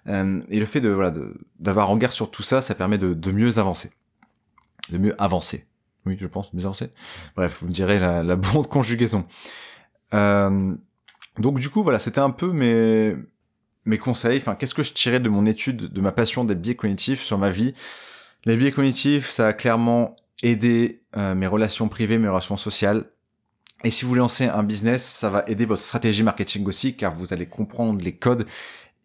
Euh, 0.07 0.41
et 0.49 0.59
le 0.59 0.65
fait 0.65 0.81
de 0.81 0.89
voilà 0.89 1.13
d'avoir 1.59 1.87
regard 1.87 2.11
sur 2.11 2.31
tout 2.31 2.43
ça, 2.43 2.61
ça 2.61 2.75
permet 2.75 2.97
de, 2.97 3.13
de 3.13 3.31
mieux 3.31 3.59
avancer, 3.59 3.91
de 4.89 4.97
mieux 4.97 5.21
avancer. 5.21 5.67
Oui, 6.05 6.17
je 6.19 6.27
pense, 6.27 6.51
mieux 6.53 6.63
avancer. 6.63 6.89
Bref, 7.35 7.59
vous 7.61 7.67
me 7.67 7.71
direz 7.71 7.99
la, 7.99 8.23
la 8.23 8.35
bonne 8.37 8.65
conjugaison. 8.65 9.25
Euh, 10.13 10.75
donc 11.39 11.59
du 11.59 11.69
coup, 11.69 11.83
voilà, 11.83 11.99
c'était 11.99 12.19
un 12.19 12.29
peu 12.29 12.51
mes 12.51 13.15
mes 13.85 13.97
conseils. 13.97 14.37
Enfin, 14.37 14.55
qu'est-ce 14.55 14.73
que 14.73 14.83
je 14.83 14.93
tirais 14.93 15.19
de 15.19 15.29
mon 15.29 15.45
étude, 15.45 15.91
de 15.91 16.01
ma 16.01 16.11
passion 16.11 16.45
des 16.45 16.55
biais 16.55 16.75
cognitifs 16.75 17.21
sur 17.21 17.37
ma 17.37 17.49
vie? 17.49 17.73
Les 18.45 18.57
biais 18.57 18.71
cognitifs, 18.71 19.29
ça 19.29 19.47
a 19.47 19.53
clairement 19.53 20.15
aidé 20.41 21.03
euh, 21.17 21.35
mes 21.35 21.47
relations 21.47 21.89
privées, 21.89 22.17
mes 22.17 22.27
relations 22.27 22.57
sociales. 22.57 23.05
Et 23.83 23.91
si 23.91 24.05
vous 24.05 24.15
lancer 24.15 24.45
un 24.45 24.63
business, 24.63 25.05
ça 25.05 25.29
va 25.29 25.43
aider 25.47 25.65
votre 25.65 25.81
stratégie 25.81 26.23
marketing 26.23 26.65
aussi, 26.65 26.95
car 26.95 27.13
vous 27.13 27.33
allez 27.33 27.45
comprendre 27.45 28.03
les 28.03 28.15
codes 28.15 28.45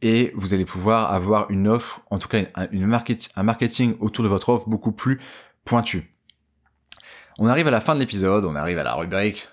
et 0.03 0.33
vous 0.37 0.55
allez 0.55 0.65
pouvoir 0.65 1.13
avoir 1.13 1.51
une 1.51 1.67
offre, 1.67 2.03
en 2.11 2.19
tout 2.19 2.29
cas 2.29 2.43
une, 2.71 2.87
market, 2.87 3.31
un 3.35 3.43
marketing 3.43 3.97
autour 3.99 4.23
de 4.23 4.29
votre 4.29 4.49
offre 4.51 4.69
beaucoup 4.69 4.93
plus 4.93 5.21
pointu. 5.65 6.15
On 7.41 7.49
arrive 7.49 7.67
à 7.67 7.73
la 7.73 7.81
fin 7.81 7.95
de 7.95 8.01
l'épisode, 8.01 8.45
on 8.45 8.55
arrive 8.55 8.79
à 8.79 8.85
la 8.85 8.95
rubrique. 8.95 9.49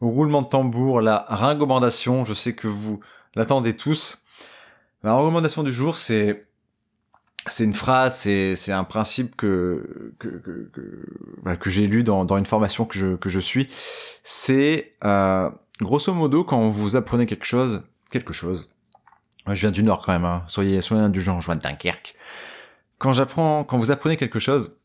Roulement 0.00 0.42
de 0.42 0.48
tambour, 0.48 1.00
la 1.00 1.24
recommandation, 1.28 2.24
je 2.24 2.34
sais 2.34 2.54
que 2.54 2.68
vous 2.68 3.00
l'attendez 3.34 3.76
tous. 3.76 4.18
La 5.02 5.14
recommandation 5.14 5.62
du 5.62 5.72
jour, 5.72 5.96
c'est 5.96 6.46
c'est 7.46 7.64
une 7.64 7.74
phrase, 7.74 8.16
c'est 8.16 8.72
un 8.72 8.84
principe 8.84 9.36
que 9.36 10.14
que 10.18 10.28
que, 10.28 10.70
que, 10.72 11.06
bah, 11.42 11.56
que 11.56 11.70
j'ai 11.70 11.86
lu 11.86 12.02
dans 12.02 12.24
dans 12.24 12.38
une 12.38 12.46
formation 12.46 12.86
que 12.86 12.98
je 12.98 13.16
que 13.16 13.28
je 13.28 13.40
suis. 13.40 13.68
C'est 14.22 14.94
euh, 15.04 15.50
grosso 15.80 16.12
modo 16.14 16.42
quand 16.44 16.68
vous 16.68 16.96
apprenez 16.96 17.26
quelque 17.26 17.44
chose, 17.44 17.82
quelque 18.10 18.32
chose. 18.32 18.70
Je 19.46 19.60
viens 19.60 19.70
du 19.70 19.82
Nord 19.82 20.02
quand 20.02 20.12
même. 20.12 20.24
Hein. 20.24 20.42
Soyez 20.46 20.80
soyez 20.80 21.02
indulgents, 21.02 21.40
je 21.40 21.46
viens 21.46 21.56
de 21.56 21.60
Dunkerque. 21.60 22.14
Quand 22.98 23.12
j'apprends, 23.12 23.64
quand 23.64 23.78
vous 23.78 23.90
apprenez 23.90 24.16
quelque 24.16 24.38
chose, 24.38 24.76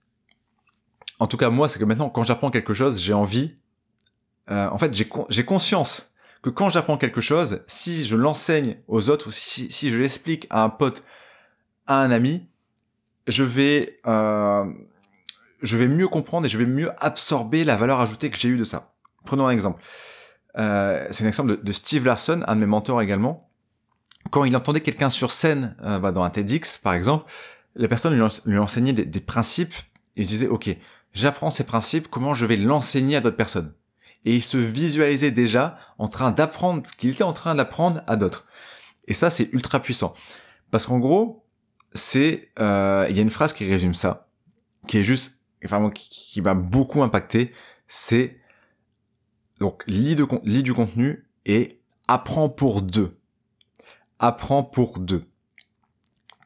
en 1.19 1.27
tout 1.27 1.37
cas 1.37 1.49
moi, 1.49 1.69
c'est 1.69 1.79
que 1.79 1.85
maintenant 1.85 2.09
quand 2.09 2.23
j'apprends 2.23 2.51
quelque 2.51 2.73
chose, 2.73 2.99
j'ai 3.01 3.13
envie. 3.13 3.55
Euh, 4.49 4.67
en 4.69 4.77
fait, 4.77 4.93
j'ai 4.93 5.07
j'ai 5.29 5.45
conscience 5.45 6.11
que 6.41 6.49
quand 6.49 6.69
j'apprends 6.69 6.97
quelque 6.97 7.21
chose, 7.21 7.61
si 7.67 8.03
je 8.05 8.15
l'enseigne 8.15 8.77
aux 8.87 9.09
autres 9.09 9.27
ou 9.27 9.31
si 9.31 9.71
si 9.71 9.89
je 9.89 9.97
l'explique 9.97 10.47
à 10.49 10.63
un 10.63 10.69
pote 10.69 11.03
à 11.87 11.97
un 12.01 12.11
ami, 12.11 12.47
je 13.29 13.43
vais, 13.43 13.99
euh, 14.07 14.65
je 15.61 15.77
vais 15.77 15.87
mieux 15.87 16.07
comprendre 16.07 16.45
et 16.45 16.49
je 16.49 16.57
vais 16.57 16.65
mieux 16.65 16.91
absorber 17.03 17.63
la 17.63 17.75
valeur 17.75 17.99
ajoutée 17.99 18.29
que 18.29 18.37
j'ai 18.37 18.49
eue 18.49 18.57
de 18.57 18.63
ça. 18.63 18.93
Prenons 19.25 19.47
un 19.47 19.51
exemple. 19.51 19.81
Euh, 20.57 21.07
c'est 21.11 21.23
un 21.23 21.27
exemple 21.27 21.61
de, 21.61 21.71
Steve 21.71 22.05
Larson, 22.05 22.43
un 22.47 22.55
de 22.55 22.61
mes 22.61 22.65
mentors 22.65 23.01
également. 23.01 23.49
Quand 24.31 24.43
il 24.45 24.55
entendait 24.55 24.81
quelqu'un 24.81 25.09
sur 25.09 25.31
scène, 25.31 25.75
euh, 25.83 25.99
bah, 25.99 26.11
dans 26.11 26.23
un 26.23 26.29
TEDx 26.29 26.77
par 26.77 26.93
exemple, 26.93 27.31
la 27.75 27.87
personne 27.87 28.13
lui, 28.13 28.23
lui 28.45 28.57
enseignait 28.57 28.93
des, 28.93 29.05
des 29.05 29.21
principes. 29.21 29.73
Il 30.15 30.25
disait, 30.25 30.47
ok, 30.47 30.75
j'apprends 31.13 31.51
ces 31.51 31.63
principes, 31.63 32.07
comment 32.07 32.33
je 32.33 32.45
vais 32.45 32.57
l'enseigner 32.57 33.15
à 33.15 33.21
d'autres 33.21 33.37
personnes 33.37 33.73
Et 34.25 34.35
il 34.35 34.43
se 34.43 34.57
visualisait 34.57 35.31
déjà 35.31 35.77
en 35.97 36.07
train 36.07 36.31
d'apprendre 36.31 36.85
ce 36.85 36.93
qu'il 36.93 37.11
était 37.11 37.23
en 37.23 37.33
train 37.33 37.55
d'apprendre 37.55 38.01
à 38.07 38.15
d'autres. 38.15 38.45
Et 39.07 39.13
ça, 39.13 39.29
c'est 39.29 39.51
ultra 39.53 39.79
puissant. 39.79 40.13
Parce 40.71 40.85
qu'en 40.85 40.99
gros, 40.99 41.45
c'est 41.91 42.51
euh, 42.59 43.07
il 43.09 43.15
y 43.15 43.19
a 43.19 43.23
une 43.23 43.29
phrase 43.29 43.53
qui 43.53 43.65
résume 43.65 43.95
ça, 43.95 44.29
qui 44.87 44.99
est 44.99 45.03
juste, 45.03 45.39
enfin 45.65 45.89
qui, 45.89 46.41
m'a 46.41 46.53
beaucoup 46.53 47.01
impacté, 47.01 47.51
c'est 47.87 48.39
donc 49.59 49.83
lis 49.87 50.15
du 50.15 50.73
contenu 50.73 51.27
et 51.45 51.81
apprends 52.07 52.49
pour 52.49 52.81
deux. 52.81 53.17
Apprends 54.19 54.63
pour 54.63 54.99
deux. 54.99 55.25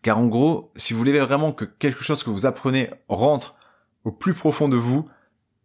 Car 0.02 0.18
en 0.18 0.28
gros, 0.28 0.72
si 0.76 0.94
vous 0.94 1.00
voulez 1.00 1.18
vraiment 1.20 1.54
que 1.54 1.66
quelque 1.66 2.04
chose 2.04 2.24
que 2.24 2.30
vous 2.30 2.46
apprenez 2.46 2.90
rentre 3.08 3.56
au 4.04 4.12
plus 4.12 4.34
profond 4.34 4.70
de 4.70 4.78
vous, 4.78 5.08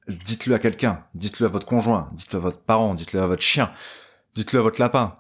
dites-le 0.09 0.55
à 0.55 0.59
quelqu'un, 0.59 1.05
dites-le 1.14 1.46
à 1.46 1.48
votre 1.48 1.66
conjoint, 1.66 2.09
dites-le 2.12 2.38
à 2.38 2.40
votre 2.40 2.61
parent, 2.61 2.94
dites-le 2.94 3.20
à 3.20 3.27
votre 3.27 3.42
chien, 3.42 3.70
dites-le 4.35 4.61
à 4.61 4.62
votre 4.62 4.81
lapin. 4.81 5.16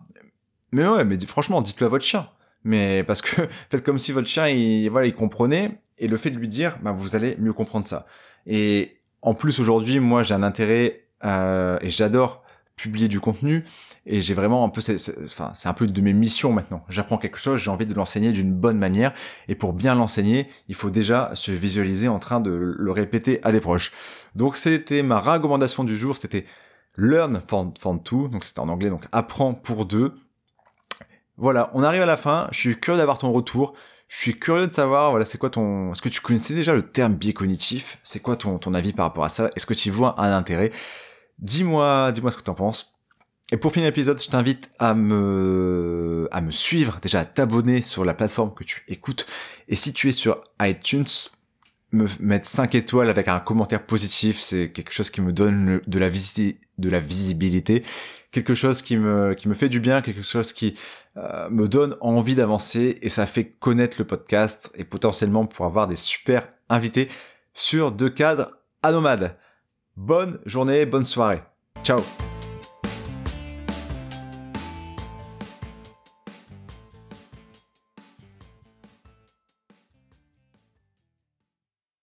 Mais 0.72 0.86
ouais, 0.86 1.04
mais 1.04 1.18
franchement, 1.26 1.62
dites-le 1.62 1.86
à 1.86 1.88
votre 1.88 2.04
chien 2.04 2.28
mais 2.64 3.04
parce 3.04 3.22
que 3.22 3.42
faites 3.70 3.82
comme 3.82 3.98
si 3.98 4.12
votre 4.12 4.28
chien 4.28 4.48
il 4.48 4.88
voilà 4.90 5.06
il 5.06 5.14
comprenait 5.14 5.80
et 5.98 6.08
le 6.08 6.16
fait 6.16 6.30
de 6.30 6.38
lui 6.38 6.48
dire 6.48 6.78
bah, 6.82 6.92
vous 6.92 7.16
allez 7.16 7.36
mieux 7.38 7.52
comprendre 7.52 7.86
ça 7.86 8.06
et 8.46 9.00
en 9.22 9.34
plus 9.34 9.58
aujourd'hui 9.60 10.00
moi 10.00 10.22
j'ai 10.22 10.34
un 10.34 10.42
intérêt 10.42 11.04
euh, 11.24 11.78
et 11.80 11.90
j'adore 11.90 12.42
publier 12.78 13.08
du 13.08 13.20
contenu 13.20 13.64
et 14.06 14.22
j'ai 14.22 14.32
vraiment 14.32 14.64
un 14.64 14.70
peu 14.70 14.80
enfin 15.24 15.50
c'est 15.54 15.68
un 15.68 15.74
peu 15.74 15.86
de 15.86 16.00
mes 16.00 16.14
missions 16.14 16.52
maintenant 16.52 16.82
j'apprends 16.88 17.18
quelque 17.18 17.38
chose 17.38 17.60
j'ai 17.60 17.70
envie 17.70 17.84
de 17.84 17.92
l'enseigner 17.92 18.32
d'une 18.32 18.54
bonne 18.54 18.78
manière 18.78 19.12
et 19.48 19.54
pour 19.54 19.74
bien 19.74 19.94
l'enseigner 19.94 20.46
il 20.68 20.74
faut 20.74 20.90
déjà 20.90 21.30
se 21.34 21.50
visualiser 21.50 22.08
en 22.08 22.18
train 22.18 22.40
de 22.40 22.50
le 22.50 22.90
répéter 22.90 23.40
à 23.42 23.52
des 23.52 23.60
proches 23.60 23.92
donc 24.34 24.56
c'était 24.56 25.02
ma 25.02 25.20
recommandation 25.20 25.84
du 25.84 25.96
jour 25.96 26.16
c'était 26.16 26.46
learn 26.96 27.42
for, 27.46 27.74
for 27.78 28.02
two 28.02 28.28
donc 28.28 28.44
c'était 28.44 28.60
en 28.60 28.70
anglais 28.70 28.88
donc 28.88 29.04
apprends 29.12 29.52
pour 29.52 29.84
deux 29.84 30.14
voilà, 31.38 31.70
on 31.72 31.84
arrive 31.84 32.02
à 32.02 32.06
la 32.06 32.16
fin. 32.16 32.48
Je 32.50 32.58
suis 32.58 32.78
curieux 32.78 32.98
d'avoir 32.98 33.18
ton 33.18 33.32
retour. 33.32 33.74
Je 34.08 34.16
suis 34.18 34.38
curieux 34.38 34.66
de 34.66 34.72
savoir, 34.72 35.10
voilà, 35.10 35.24
c'est 35.24 35.38
quoi 35.38 35.50
ton, 35.50 35.92
est-ce 35.92 36.02
que 36.02 36.08
tu 36.08 36.20
connaissais 36.20 36.54
déjà 36.54 36.74
le 36.74 36.82
terme 36.82 37.14
biais 37.14 37.32
cognitif? 37.32 37.98
C'est 38.02 38.20
quoi 38.20 38.36
ton, 38.36 38.58
ton 38.58 38.74
avis 38.74 38.92
par 38.92 39.06
rapport 39.06 39.24
à 39.24 39.28
ça? 39.28 39.50
Est-ce 39.54 39.66
que 39.66 39.74
tu 39.74 39.90
vois 39.90 40.20
un 40.20 40.36
intérêt? 40.36 40.72
Dis-moi, 41.38 42.12
dis-moi 42.12 42.30
ce 42.30 42.36
que 42.36 42.42
tu 42.42 42.50
en 42.50 42.54
penses. 42.54 42.98
Et 43.50 43.56
pour 43.56 43.72
finir 43.72 43.86
l'épisode, 43.86 44.20
je 44.20 44.28
t'invite 44.28 44.70
à 44.78 44.94
me, 44.94 46.28
suivre, 46.50 46.98
déjà 47.00 47.20
à 47.20 47.24
t'abonner 47.24 47.80
sur 47.80 48.04
la 48.04 48.12
plateforme 48.12 48.52
que 48.52 48.64
tu 48.64 48.82
écoutes. 48.88 49.26
Et 49.68 49.76
si 49.76 49.94
tu 49.94 50.08
es 50.08 50.12
sur 50.12 50.42
iTunes, 50.60 51.06
me 51.92 52.06
mettre 52.20 52.46
5 52.46 52.74
étoiles 52.74 53.08
avec 53.08 53.28
un 53.28 53.40
commentaire 53.40 53.86
positif, 53.86 54.38
c'est 54.38 54.70
quelque 54.70 54.92
chose 54.92 55.08
qui 55.08 55.22
me 55.22 55.32
donne 55.32 55.80
de 55.86 55.98
la 55.98 57.00
visibilité, 57.00 57.84
quelque 58.32 58.54
chose 58.54 58.82
qui 58.82 58.98
me 58.98 59.32
qui 59.32 59.48
me 59.48 59.54
fait 59.54 59.70
du 59.70 59.80
bien, 59.80 60.02
quelque 60.02 60.20
chose 60.20 60.52
qui 60.52 60.74
euh, 61.16 61.48
me 61.48 61.66
donne 61.68 61.96
envie 62.02 62.34
d'avancer 62.34 62.98
et 63.00 63.08
ça 63.08 63.24
fait 63.24 63.52
connaître 63.52 63.96
le 63.98 64.04
podcast 64.04 64.70
et 64.74 64.84
potentiellement 64.84 65.46
pour 65.46 65.64
avoir 65.64 65.86
des 65.86 65.96
super 65.96 66.46
invités 66.68 67.08
sur 67.54 67.92
deux 67.92 68.10
cadres 68.10 68.52
à 68.82 68.92
nomades. 68.92 69.34
Bonne 69.98 70.38
journée, 70.46 70.86
bonne 70.86 71.04
soirée. 71.04 71.42
Ciao 71.82 72.00